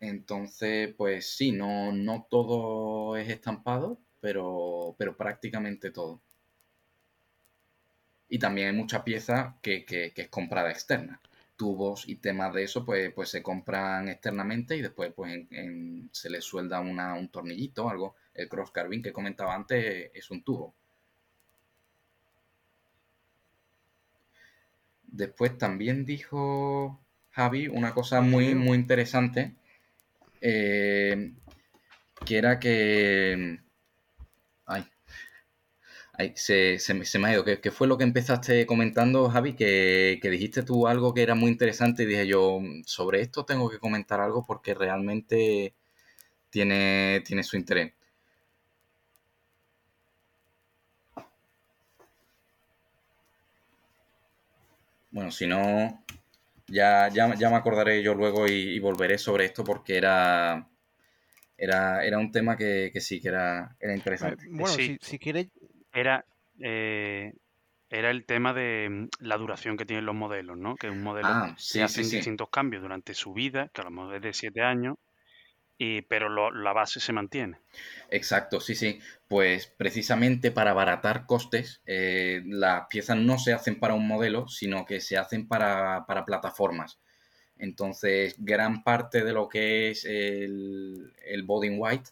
[0.00, 6.22] Entonces, pues sí, no, no todo es estampado, pero, pero prácticamente todo.
[8.28, 11.20] Y también hay mucha pieza que, es comprada externa.
[11.56, 15.46] Tubos y temas de eso, pues, pues se compran externamente y después pues,
[16.12, 18.16] se le suelda un tornillito o algo.
[18.34, 20.74] El cross carbine que comentaba antes es un tubo.
[25.10, 29.54] Después también dijo Javi una cosa muy, muy interesante,
[30.40, 31.32] eh,
[32.24, 33.60] que era que...
[36.20, 37.44] Ay, se, me ha ido.
[37.44, 39.54] ¿Qué, fue lo que empezaste comentando, Javi?
[39.54, 43.78] Que, dijiste tú algo que era muy interesante y dije yo, sobre esto tengo que
[43.78, 45.74] comentar algo porque realmente
[46.50, 47.92] tiene, tiene su interés.
[55.12, 56.04] Bueno, si no,
[56.66, 60.68] ya, ya, me acordaré yo luego y, volveré sobre esto porque era,
[61.56, 64.46] era, era un tema que, sí, que era, era interesante.
[64.50, 65.46] Bueno, si, si quieres...
[65.98, 66.24] Era,
[66.60, 67.32] eh,
[67.90, 70.76] era el tema de mm, la duración que tienen los modelos, ¿no?
[70.76, 74.16] Que un modelo ah, se hace distintos cambios durante su vida, que a lo mejor
[74.16, 74.96] es de 7 años,
[76.08, 77.58] pero la base se mantiene.
[78.10, 78.98] Exacto, sí, sí.
[79.28, 84.84] Pues precisamente para abaratar costes, eh, las piezas no se hacen para un modelo, sino
[84.84, 86.98] que se hacen para, plataformas.
[87.58, 92.10] Entonces, gran parte de lo que es el, el body white,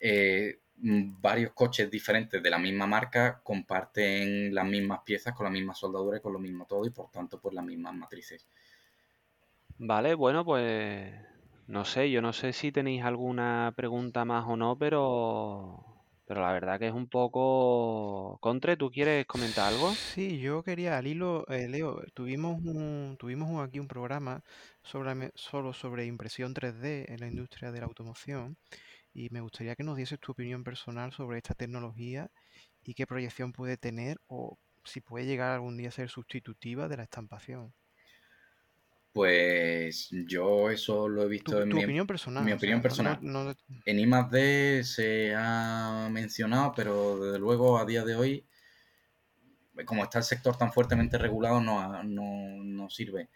[0.00, 5.74] eh, varios coches diferentes de la misma marca comparten las mismas piezas con la misma
[5.74, 8.46] soldadura y con lo mismo todo y por tanto pues las mismas matrices.
[9.78, 11.12] Vale, bueno, pues
[11.66, 15.84] no sé, yo no sé si tenéis alguna pregunta más o no, pero,
[16.26, 18.38] pero la verdad que es un poco...
[18.40, 19.96] Contre, ¿tú quieres comentar algo?
[19.96, 24.42] Sí, yo quería, al hilo, eh, Leo, tuvimos un, tuvimos aquí un programa
[24.82, 28.56] sobre, solo sobre impresión 3D en la industria de la automoción
[29.14, 32.30] y me gustaría que nos dieses tu opinión personal sobre esta tecnología
[32.82, 36.96] y qué proyección puede tener o si puede llegar algún día a ser sustitutiva de
[36.96, 37.72] la estampación.
[39.12, 42.44] Pues yo eso lo he visto en mi opinión personal.
[42.44, 43.20] Mi opinión personal.
[43.86, 44.82] En I+.D.
[44.82, 48.44] se ha mencionado, pero desde luego a día de hoy,
[49.84, 53.28] como está el sector tan fuertemente regulado, no, no, sirve.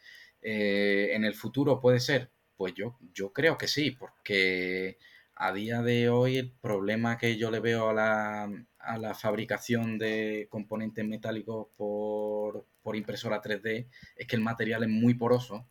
[0.43, 4.99] Eh, en el futuro puede ser, pues yo, yo creo que sí, porque
[5.41, 9.97] a día de hoy el problema que yo le veo a la, a la fabricación
[9.97, 15.65] de componentes metálicos por, por impresora 3D es que el material es muy poroso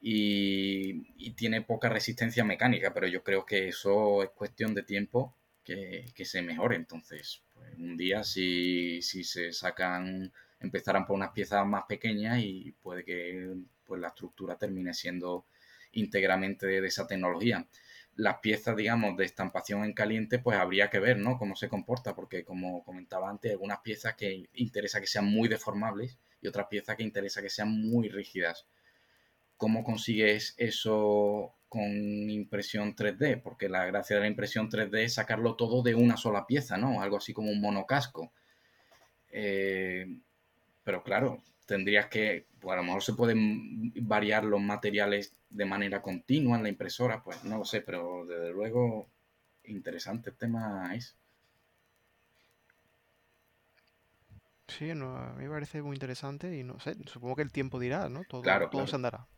[0.00, 6.12] y, tiene poca resistencia mecánica, pero yo creo que eso es cuestión de tiempo que,
[6.24, 6.76] se mejore.
[6.76, 12.74] Entonces, pues, un día si, si se sacan, empezarán por unas piezas más pequeñas y
[12.82, 13.54] puede que
[13.86, 15.46] pues, la estructura termine siendo
[15.92, 17.66] íntegramente de esa tecnología
[18.16, 21.38] las piezas, digamos, de estampación en caliente, pues habría que ver, ¿no?
[21.38, 26.18] Cómo se comporta, porque como comentaba antes, algunas piezas que interesa que sean muy deformables
[26.42, 28.66] y otras piezas que interesa que sean muy rígidas.
[29.56, 31.82] ¿Cómo consigues eso con
[32.30, 33.42] impresión 3D?
[33.42, 37.02] Porque la gracia de la impresión 3D es sacarlo todo de una sola pieza, ¿no?
[37.02, 38.32] Algo así como un monocasco.
[39.30, 40.06] Eh,
[40.82, 46.02] pero claro, tendrías que, pues a lo mejor se pueden variar los materiales de manera
[46.02, 49.08] continua en la impresora, pues no lo sé, pero desde luego
[49.62, 51.14] interesante el tema es.
[54.66, 57.78] Sí, no, a mí me parece muy interesante y no sé, supongo que el tiempo
[57.78, 58.24] dirá, ¿no?
[58.24, 59.28] Todo, todo se andará.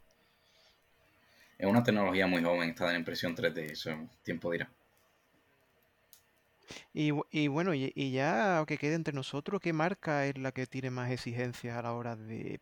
[1.59, 3.91] Es una tecnología muy joven esta de la impresión 3D, eso
[4.23, 4.71] tiempo dirá.
[6.93, 7.11] Y,
[7.49, 11.77] bueno, y, ya que quede entre nosotros, ¿qué marca es la que tiene más exigencias
[11.77, 12.61] a la hora de,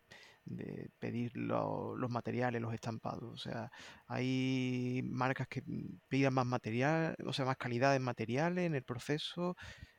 [0.99, 3.33] pedir los materiales, los estampados?
[3.33, 3.71] O sea,
[4.07, 5.63] hay marcas que
[6.07, 9.55] pidan más material, o sea, más calidad en materiales en el proceso.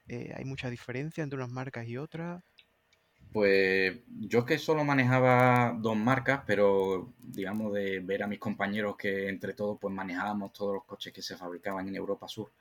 [0.08, 2.42] Eh, hay mucha diferencia entre unas marcas y otras.
[3.32, 9.28] Pues yo que solo manejaba dos marcas, pero digamos de ver a mis compañeros que
[9.28, 12.52] entre todos pues manejábamos todos los coches que se fabricaban en Europa Sur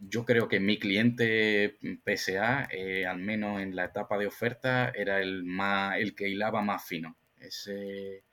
[0.00, 5.20] yo creo que mi cliente PSA, eh, al menos en la etapa de oferta, era
[5.20, 7.16] el más, el que hilaba más fino.
[7.38, 8.24] Ese,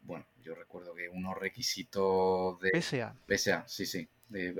[0.00, 3.16] bueno, yo recuerdo que unos requisitos de PSA.
[3.26, 4.08] PSA, sí, sí.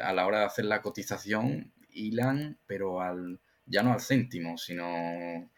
[0.03, 5.51] a la hora de hacer la cotización, hilan, pero al, ya no al céntimo, sino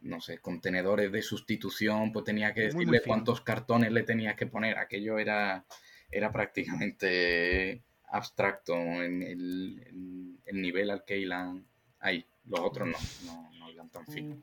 [0.00, 4.78] no sé, contenedores de sustitución, pues tenía que decirle cuántos cartones le tenías que poner.
[4.78, 5.66] Aquello era,
[6.10, 11.64] era prácticamente abstracto en el, nivel al que hilan
[12.00, 12.26] ahí.
[12.44, 14.36] Los otros no, no, no tan fino.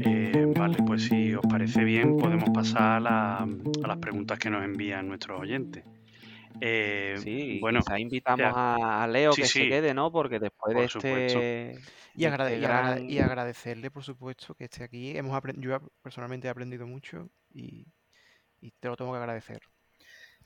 [0.00, 3.46] Eh, vale, pues si os parece bien, podemos pasar a
[3.86, 5.84] las preguntas que nos envían nuestros oyentes.
[6.66, 9.02] Eh, Sí, bueno, quizá invitamos ya.
[9.02, 9.58] a, Leo Sí, que sí.
[9.60, 10.10] se quede, ¿no?
[10.10, 11.78] Porque después de Por este,
[12.14, 15.16] Y, agrade- este y agrade- gran- y agradecerle, por supuesto, que esté aquí.
[15.16, 17.86] Hemos yo personalmente he aprendido mucho y,
[18.62, 19.60] y te lo tengo que agradecer.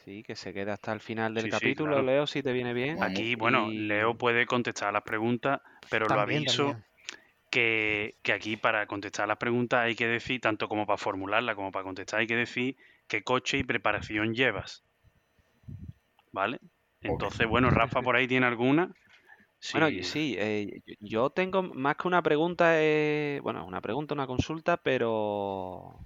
[0.05, 2.07] Sí, que se quede hasta el final del Sí, sí, capítulo, claro.
[2.07, 3.03] Leo, si te viene bien.
[3.03, 5.61] Aquí, bueno, Y- Leo puede contestar las preguntas,
[5.91, 6.85] pero lo aviso también.
[7.51, 11.71] que, que aquí para contestar las preguntas hay que decir, tanto como para formularla como
[11.73, 14.85] para contestar, hay que decir qué coche y preparación llevas.
[16.33, 16.59] ¿Vale?
[17.03, 18.93] Entonces, bueno, Rafa por ahí tiene alguna.
[19.73, 20.03] Bueno, Sí.
[20.03, 26.01] sí, eh, yo- tengo más que una pregunta, eh, bueno, una pregunta, una consulta, pero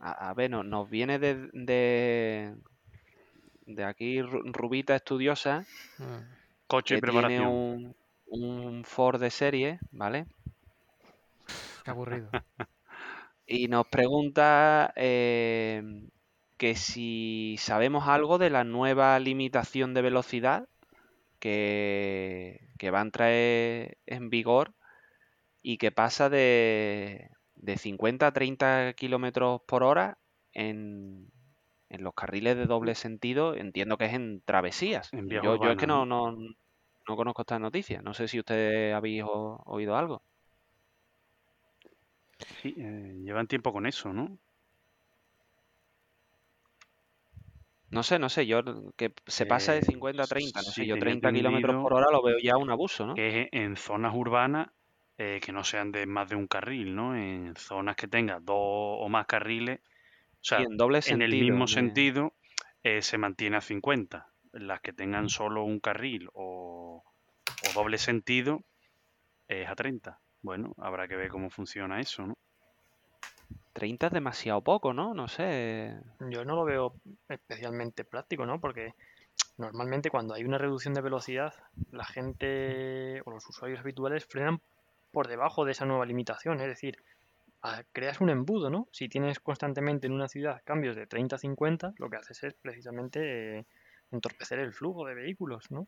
[0.00, 2.54] a, a ver, no- nos viene de, de,
[3.66, 5.66] de aquí Ru- Rubita Estudiosa,
[6.00, 6.22] Ah,
[6.66, 7.50] Coche y que tiene preparación.
[7.50, 7.94] un,
[8.26, 10.26] un Ford de serie, ¿vale?
[11.84, 12.28] qué aburrido.
[13.46, 15.82] Y nos pregunta eh,
[16.62, 20.68] que si sabemos algo de la nueva limitación de velocidad
[21.40, 24.74] que, que va a entrar en vigor
[25.62, 30.18] y que pasa de, de 50 a 30 kilómetros por hora
[30.52, 31.30] en,
[31.90, 33.54] en los carriles de doble sentido.
[33.56, 35.14] Entiendo que es en travesías.
[35.14, 38.02] En Yo, yo es que no, no, no conozco estas noticias.
[38.04, 40.22] No sé si ustedes habéis o- oído algo.
[42.60, 44.38] Sí, eh, llevan tiempo con eso, ¿no?
[47.92, 48.62] No sé, no sé, yo
[48.96, 51.76] que se pasa de Eh, 50 a 30, no sí, sé, yo tenía 30 kilómetros
[51.80, 53.14] por hora lo veo ya un abuso, ¿no?
[53.14, 54.68] que en zonas urbanas
[55.18, 57.14] eh, que no sean de más de un carril, ¿no?
[57.16, 61.22] En zonas que tengan dos o más carriles, o sea, en doble en sentido.
[61.22, 62.34] el mismo sentido
[62.82, 64.34] eh, se mantiene a 50.
[64.52, 67.04] Las que tengan solo un carril o,
[67.68, 68.60] o doble sentido
[69.48, 70.20] es a 30.
[70.42, 72.38] Bueno, habrá que ver cómo funciona eso, ¿no?
[73.72, 75.14] 30 es demasiado poco, ¿no?
[75.14, 75.96] No sé.
[76.20, 76.94] Yo no lo veo
[77.28, 78.60] especialmente práctico, ¿no?
[78.60, 78.94] Porque
[79.56, 81.54] normalmente cuando hay una reducción de velocidad,
[81.90, 84.60] la gente o los usuarios habituales frenan
[85.10, 86.60] por debajo de esa nueva limitación.
[86.60, 86.96] Es decir,
[87.92, 88.88] creas un embudo, ¿no?
[88.92, 92.54] Si tienes constantemente en una ciudad cambios de 30 a 50, lo que haces es
[92.54, 93.66] precisamente eh,
[94.10, 95.86] entorpecer el flujo de vehículos, ¿no?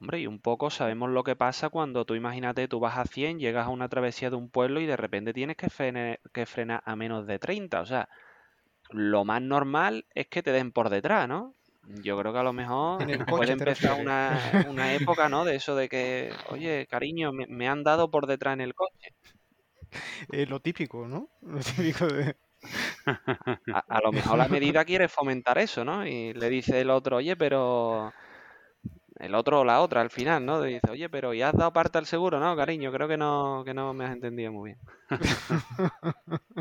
[0.00, 3.38] Hombre, y un poco sabemos lo que pasa cuando tú imagínate, tú vas a 100,
[3.38, 6.82] llegas a una travesía de un pueblo y de repente tienes que, frene- que frenar
[6.86, 7.80] a menos de 30.
[7.82, 8.08] O sea,
[8.90, 11.54] lo más normal es que te den por detrás, ¿no?
[11.84, 15.44] Yo creo que a lo mejor puede empezar una, una época, ¿no?
[15.44, 19.10] De eso de que, oye, cariño, me, me han dado por detrás en el coche.
[20.32, 21.30] Eh, lo típico, ¿no?
[21.42, 22.36] Lo típico de...
[23.72, 26.06] A, a lo mejor la medida quiere fomentar eso, ¿no?
[26.06, 28.14] Y le dice el otro, oye, pero...
[29.20, 30.60] El otro o la otra al final, ¿no?
[30.62, 32.40] Dice, oye, pero ¿ya has dado parte al seguro?
[32.40, 34.80] No, cariño, creo que no, que no me has entendido muy bien.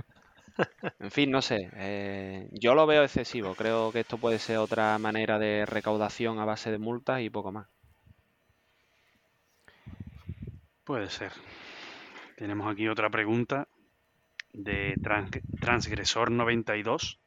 [0.99, 1.70] En fin, no sé.
[1.76, 3.55] eh, yo lo veo excesivo.
[3.55, 7.51] Creo que esto puede ser otra manera de recaudación a base de multas y poco
[7.51, 7.68] más.
[10.84, 11.32] Puede ser.
[12.36, 13.68] Tenemos aquí otra pregunta
[14.53, 15.32] de Trans-
[15.62, 17.20] Transgresor92.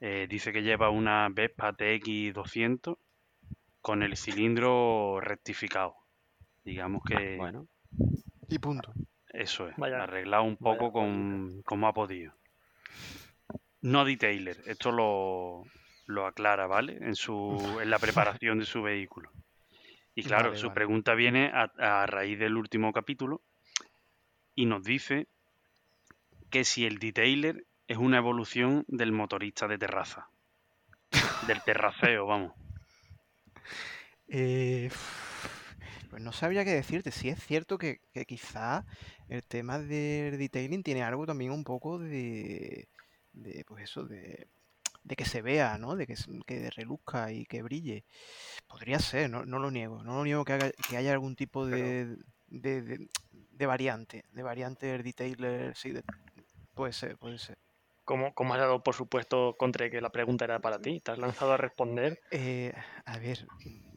[0.00, 2.98] Eh, dice que lleva una Vespa TX200
[3.88, 5.96] con el cilindro rectificado.
[6.62, 7.66] Digamos que Bueno,
[8.50, 8.92] Y punto.
[9.32, 12.34] eso es, Vaya- arreglado un vaya poco con como ha podido.
[13.80, 15.62] No detailer, esto lo,
[16.04, 16.98] lo aclara, ¿vale?
[17.00, 17.32] En su
[17.82, 19.30] en la preparación de su vehículo.
[20.14, 20.74] Y claro, Vale, su vale.
[20.74, 21.70] pregunta viene a,
[22.02, 23.40] a raíz del último capítulo
[24.54, 25.28] y nos dice
[26.50, 30.28] que si el detailer es una evolución del motorista de terraza.
[31.46, 32.52] Del terraceo, vamos.
[34.28, 34.90] Eh,
[36.10, 37.10] pues no sabría qué decirte.
[37.10, 38.84] Sí es cierto que, que quizá
[39.28, 42.88] el tema del detailing tiene algo también un poco de,
[43.32, 44.48] de pues eso, de,
[45.04, 45.96] de que se vea, ¿no?
[45.96, 46.14] De que,
[46.46, 48.04] que reluzca y que brille.
[48.66, 50.02] Podría ser, no, no lo niego.
[50.02, 52.16] No lo niego que, haga- que haya algún tipo de,
[52.48, 55.92] de, de- de variante, de variante del detailer, sí,
[56.74, 57.58] puede ser, puede ser.
[58.04, 61.00] ¿Cómo, cómo has dado por supuesto contra que la pregunta era para ti?
[61.00, 62.20] ¿Te has lanzado a responder?
[62.30, 62.72] Eh,
[63.04, 63.46] a ver,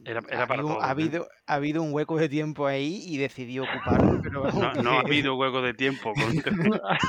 [0.04, 0.84] Era, ha era para habido, todos.
[0.84, 0.92] ha ¿eh?
[0.92, 5.02] habido, ha habido un hueco de tiempo ahí y decidí ocuparlo, pero No, no ha
[5.02, 6.14] habido hueco de tiempo.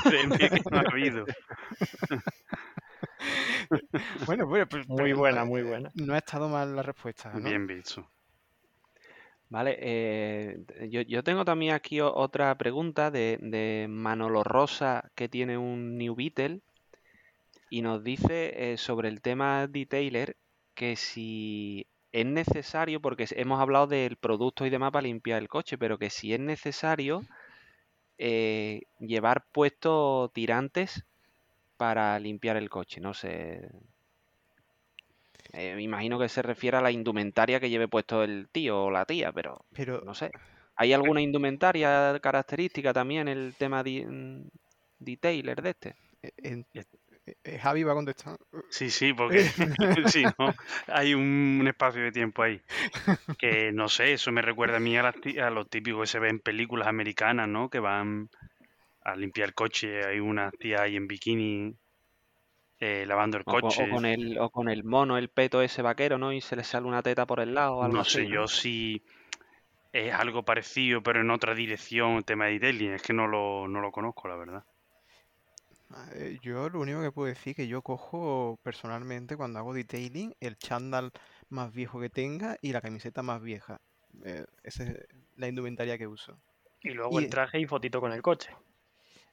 [0.37, 1.25] que no ha habido.
[4.25, 5.91] Bueno, bueno, pues, Muy pero buena, no, muy buena.
[5.95, 7.41] no ha estado mal la respuesta, ¿no?
[7.41, 8.09] Bien visto.
[9.49, 10.57] Vale, eh,
[10.89, 16.15] yo, yo tengo también aquí otra pregunta de, de Manolo Rosa que tiene un New
[16.15, 16.61] Beetle
[17.69, 20.37] y nos dice eh, sobre el tema detailer
[20.73, 25.77] que si es necesario, porque hemos hablado del producto y demás para limpiar el coche,
[25.77, 27.23] pero que si es necesario
[28.17, 31.05] eh, llevar puestos tirantes
[31.77, 33.69] para limpiar el coche, no sé.
[35.53, 38.91] Eh, me imagino que se refiere a la indumentaria que lleve puesto el tío o
[38.91, 40.31] la tía, pero Pero no sé.
[40.75, 44.47] ¿Hay alguna indumentaria característica también el tema de mm,
[44.99, 45.95] detailer de este?
[46.37, 46.83] en- eh,
[47.61, 48.37] Javi va a contestar.
[48.69, 49.43] Sí, sí, porque
[50.07, 50.53] si no,
[50.87, 52.61] hay un, un espacio de tiempo ahí.
[53.37, 56.19] Que no sé, eso me recuerda a mí a, las a lo típico que se
[56.19, 57.69] ve en películas americanas, ¿no?
[57.69, 58.29] Que van
[59.03, 61.75] a limpiar el coche, hay unas tías ahí en bikini
[62.79, 63.83] eh, lavando el coche.
[63.83, 66.33] o con el, o con el mono, el peto ese vaquero, ¿no?
[66.33, 68.35] Y se le sale una teta por el lado o algo No así, sé ¿no?
[68.35, 69.01] yo si
[69.93, 72.93] es algo parecido, pero en otra dirección, el tema de detailing.
[72.93, 74.65] Es que no lo, no lo conozco, la verdad.
[76.13, 80.57] Eh, Yo lo único que puedo decir que yo cojo personalmente cuando hago detailing el
[80.57, 81.11] chándal
[81.49, 83.79] más viejo que tenga y la camiseta más vieja.
[84.25, 84.97] Eh, esa es
[85.35, 86.37] la indumentaria que uso.
[86.81, 88.49] Y luego Y- el traje y fotito con el coche.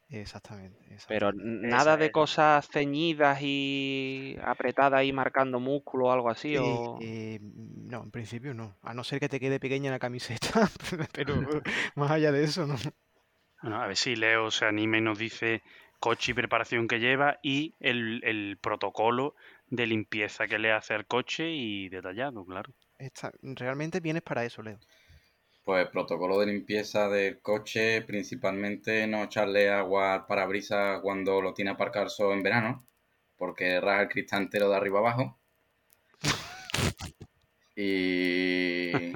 [0.08, 1.68] Exactamente, Pero exactamente.
[1.68, 2.12] nada de es.
[2.12, 6.98] cosas ceñidas y apretadas y marcando músculo o algo así, Eh, o...
[7.00, 8.76] eh, no, en principio no.
[8.82, 10.68] A no ser que te quede pequeña la camiseta,
[11.12, 11.34] pero
[11.94, 12.74] más allá de eso no.
[13.62, 15.62] Bueno, a ver si Leo se anima y nos dice
[16.00, 19.34] coche y preparación que lleva y el, el protocolo
[19.68, 22.72] de limpieza que le hace al coche y detallado, claro.
[22.98, 24.78] Está- realmente vienes para eso, Leo.
[25.64, 31.70] Pues protocolo de limpieza del coche, principalmente no echarle agua al parabrisas cuando lo tiene
[31.70, 32.86] aparcado en verano,
[33.38, 35.40] porque raja el cristal entero de arriba abajo.
[37.76, 39.12] Y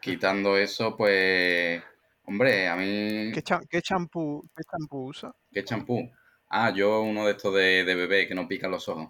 [0.00, 1.82] quitando eso, pues,
[2.24, 4.24] hombre, a mí, ¿Qué cha- qué champú,
[4.54, 5.32] qué champú usa?
[5.52, 6.10] ¿qué champú?
[6.54, 9.08] Ah, yo uno de estos de, de bebé que no pica los ojos.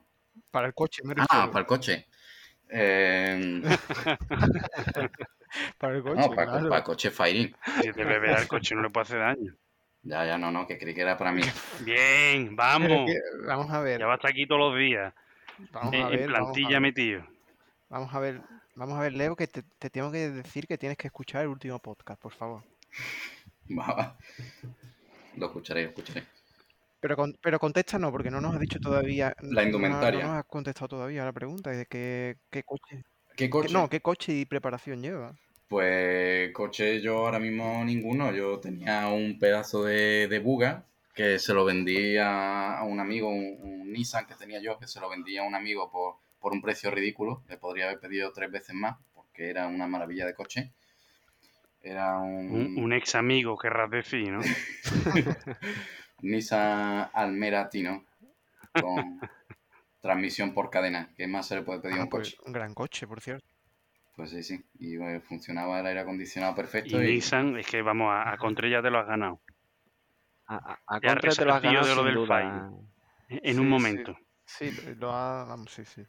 [0.50, 1.50] Para el coche, me Ah, refiero.
[1.50, 2.06] para el coche.
[2.74, 3.60] Eh,
[5.76, 6.68] Para el coche, no, para, claro.
[6.68, 7.54] para el coche Fairing.
[7.82, 9.54] Si te bebe al coche no le puede hacer daño.
[10.04, 11.42] Ya, ya, no, no, que creí que era para mí.
[11.84, 13.06] Bien, vamos.
[13.10, 15.12] que- vamos a ver, Ya va a estar aquí todos los días.
[15.70, 17.26] vamos En, a en ver, vamos a plantilla metido.
[17.90, 18.40] vamos a ver,
[18.74, 21.48] vamos a ver, Leo, que te, te tengo que decir que tienes que escuchar el
[21.48, 22.62] último podcast, por favor.
[23.78, 24.16] Va, va.
[25.36, 26.24] Lo escucharé, lo escucharé.
[27.02, 30.24] Pero, con- pero contesta no, porque no nos has dicho todavía, La no, no indumentaria.
[30.24, 33.02] nos has contestado todavía la pregunta de qué, qué coche,
[33.36, 33.74] ¿Qué qué- coche?
[33.74, 35.34] no, qué coche y preparación lleva.
[35.68, 38.32] Pues coche yo ahora mismo ninguno.
[38.32, 40.84] Yo tenía un pedazo de, de buga
[41.14, 44.86] que se lo vendí a, a un amigo, un, un Nissan que tenía yo, que
[44.86, 47.42] se lo vendí a un amigo por, por un precio ridículo.
[47.48, 50.72] Le podría haber pedido tres veces más porque era una maravilla de coche.
[51.82, 54.40] Era un, Un, un ex amigo, querrás decir, ¿no?
[56.22, 58.04] Nissan Almera Tino
[58.72, 59.20] con
[60.00, 61.12] transmisión por cadena.
[61.16, 62.42] ¿Qué más se le puede pedir a Ah, un pues, coche?
[62.46, 63.46] un gran coche, por cierto.
[64.16, 64.64] Pues sí, sí.
[64.78, 67.02] Y eh, funcionaba el aire acondicionado Y perfecto.
[67.02, 69.40] Y, Nissan, es que vamos, a, a contra ya te lo has ganado.
[70.46, 72.70] A, a- a te lo has ganado de lo sin del duda.
[73.28, 74.18] En Sí, un momento.
[74.44, 76.04] Sí, lo- lo ha, vamos, sí, sí.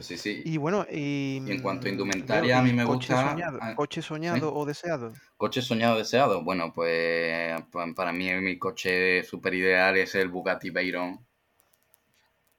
[0.00, 0.42] Sí, sí.
[0.44, 3.16] Y bueno, y, Y en cuanto a mm, indumentaria, a mí ¿y me coche gusta-
[3.16, 5.12] soñado, ah, coche soñado o deseado?
[5.36, 6.42] ¿Coche soñado deseado?
[6.44, 11.26] Bueno, pues pa- para mí mi coche super ideal es el Bugatti Veyron.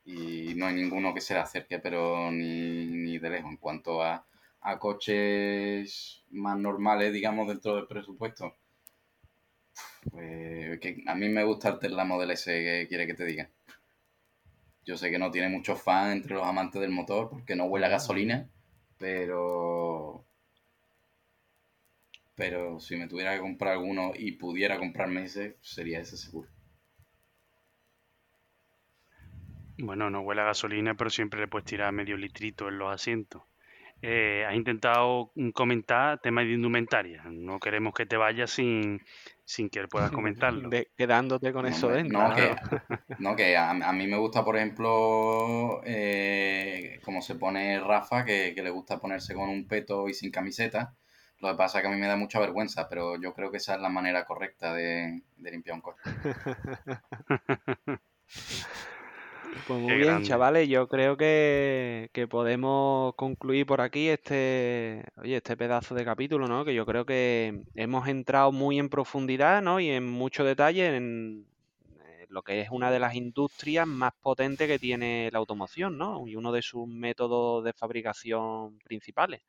[0.04, 3.52] Y no hay ninguno que se le acerque, pero ni, ni de lejos.
[3.52, 4.26] En cuanto a,
[4.62, 8.56] a coches más normales, digamos, dentro del presupuesto,
[10.12, 13.50] pues que a mí me gusta el Tesla Model S, que quiere que te diga.
[14.86, 17.86] Yo sé que no tiene muchos fans entre los amantes del motor, porque no huele
[17.86, 18.50] a gasolina,
[18.98, 20.26] pero
[22.36, 26.48] pero si me tuviera que comprar alguno y pudiera comprarme ese, sería ese seguro.
[29.78, 33.44] Bueno, no huele a gasolina, pero siempre le puedes tirar medio litrito en los asientos.
[34.02, 37.24] Eh, has intentado comentar temas de indumentaria.
[37.26, 39.02] No queremos que te vayas sin,
[39.50, 40.70] sin que puedas comentarlo.
[40.70, 42.30] De- quedándote con No, eso dentro.
[42.30, 42.56] no, que,
[43.20, 48.54] no, que a, a mí me gusta, por ejemplo, eh, como se pone Rafa, que,
[48.56, 50.94] que le gusta ponerse con un peto y sin camiseta.
[51.40, 53.58] Lo que pasa es que a mí me da mucha vergüenza, pero yo creo que
[53.58, 56.00] esa es la manera correcta de, de limpiar un coche.
[59.52, 60.28] Pues muy Qué bien, grande.
[60.28, 66.48] chavales, yo creo que, que podemos concluir por aquí este, oye, este pedazo de capítulo,
[66.48, 66.64] ¿no?
[66.66, 69.80] Que yo creo que hemos entrado muy en profundidad, ¿no?
[69.80, 71.48] Y en mucho detalle en,
[72.30, 76.28] lo que es una de las industrias más potentes que tiene la automoción, ¿no?
[76.28, 79.42] Y uno de sus métodos de fabricación principales.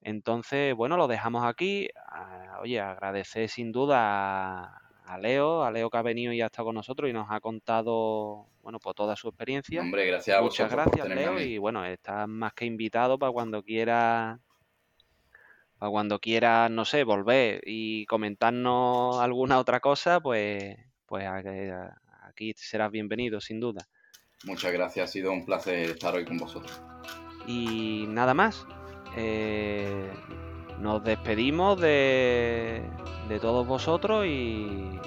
[0.00, 1.88] Entonces, bueno, lo dejamos aquí.
[2.08, 6.66] Ah, oye, agradecer sin duda a, Leo, a Leo que ha venido y ha estado
[6.66, 9.80] con nosotros y nos ha contado, bueno, pues toda su experiencia.
[9.80, 13.32] Hombre, gracias a Muchas por gracias, a Leo, y bueno, estás más que invitado para
[13.32, 14.38] cuando quieras,
[15.78, 20.76] para cuando quieras, no sé, volver y comentarnos alguna otra cosa, pues,
[21.06, 21.98] pues a- a-
[22.28, 23.86] aquí serás bienvenido, sin duda.
[24.44, 26.80] Muchas gracias, ha sido un placer estar hoy con vosotros.
[27.46, 28.66] Y nada más.
[29.16, 30.10] eh,
[30.80, 32.82] nos despedimos de,
[33.28, 34.98] de todos vosotros y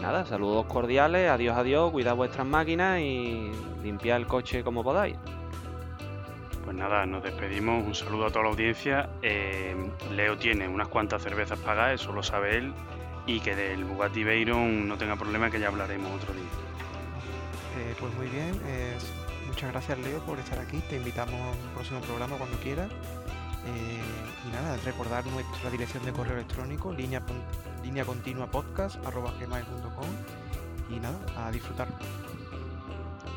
[0.00, 3.50] nada, saludos cordiales, adiós, adiós, cuidad vuestras máquinas y
[3.82, 5.16] limpiad el coche como podáis.
[6.64, 7.86] Pues nada, nos despedimos.
[7.86, 9.08] Un saludo a toda la audiencia.
[9.22, 9.76] Eh,
[10.10, 12.72] Leo tiene unas cuantas cervezas pagadas, eso lo sabe él.
[13.24, 16.42] Y que del Bugatti Veyron no tenga problema, que ya hablaremos otro día.
[17.78, 18.96] Eh, pues muy bien, eh,
[19.46, 22.88] muchas gracias Leo por estar aquí, te invitamos a un próximo programa cuando quieras.
[23.66, 24.00] Eh,
[24.46, 27.22] y nada, recordar nuestra dirección de correo electrónico, línea,
[27.82, 30.06] línea continua podcast, arroba gmail.com
[30.90, 31.88] y nada, a disfrutar.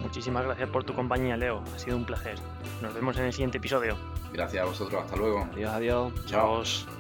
[0.02, 1.64] Muchísimas gracias por tu compañía, Leo.
[1.76, 2.38] Ha sido un placer.
[2.82, 3.98] Nos vemos en el siguiente episodio.
[4.32, 5.48] Gracias a vosotros, hasta luego.
[5.54, 6.14] Adiós, adiós.
[6.26, 6.64] Chao.
[6.64, 6.99] Chao.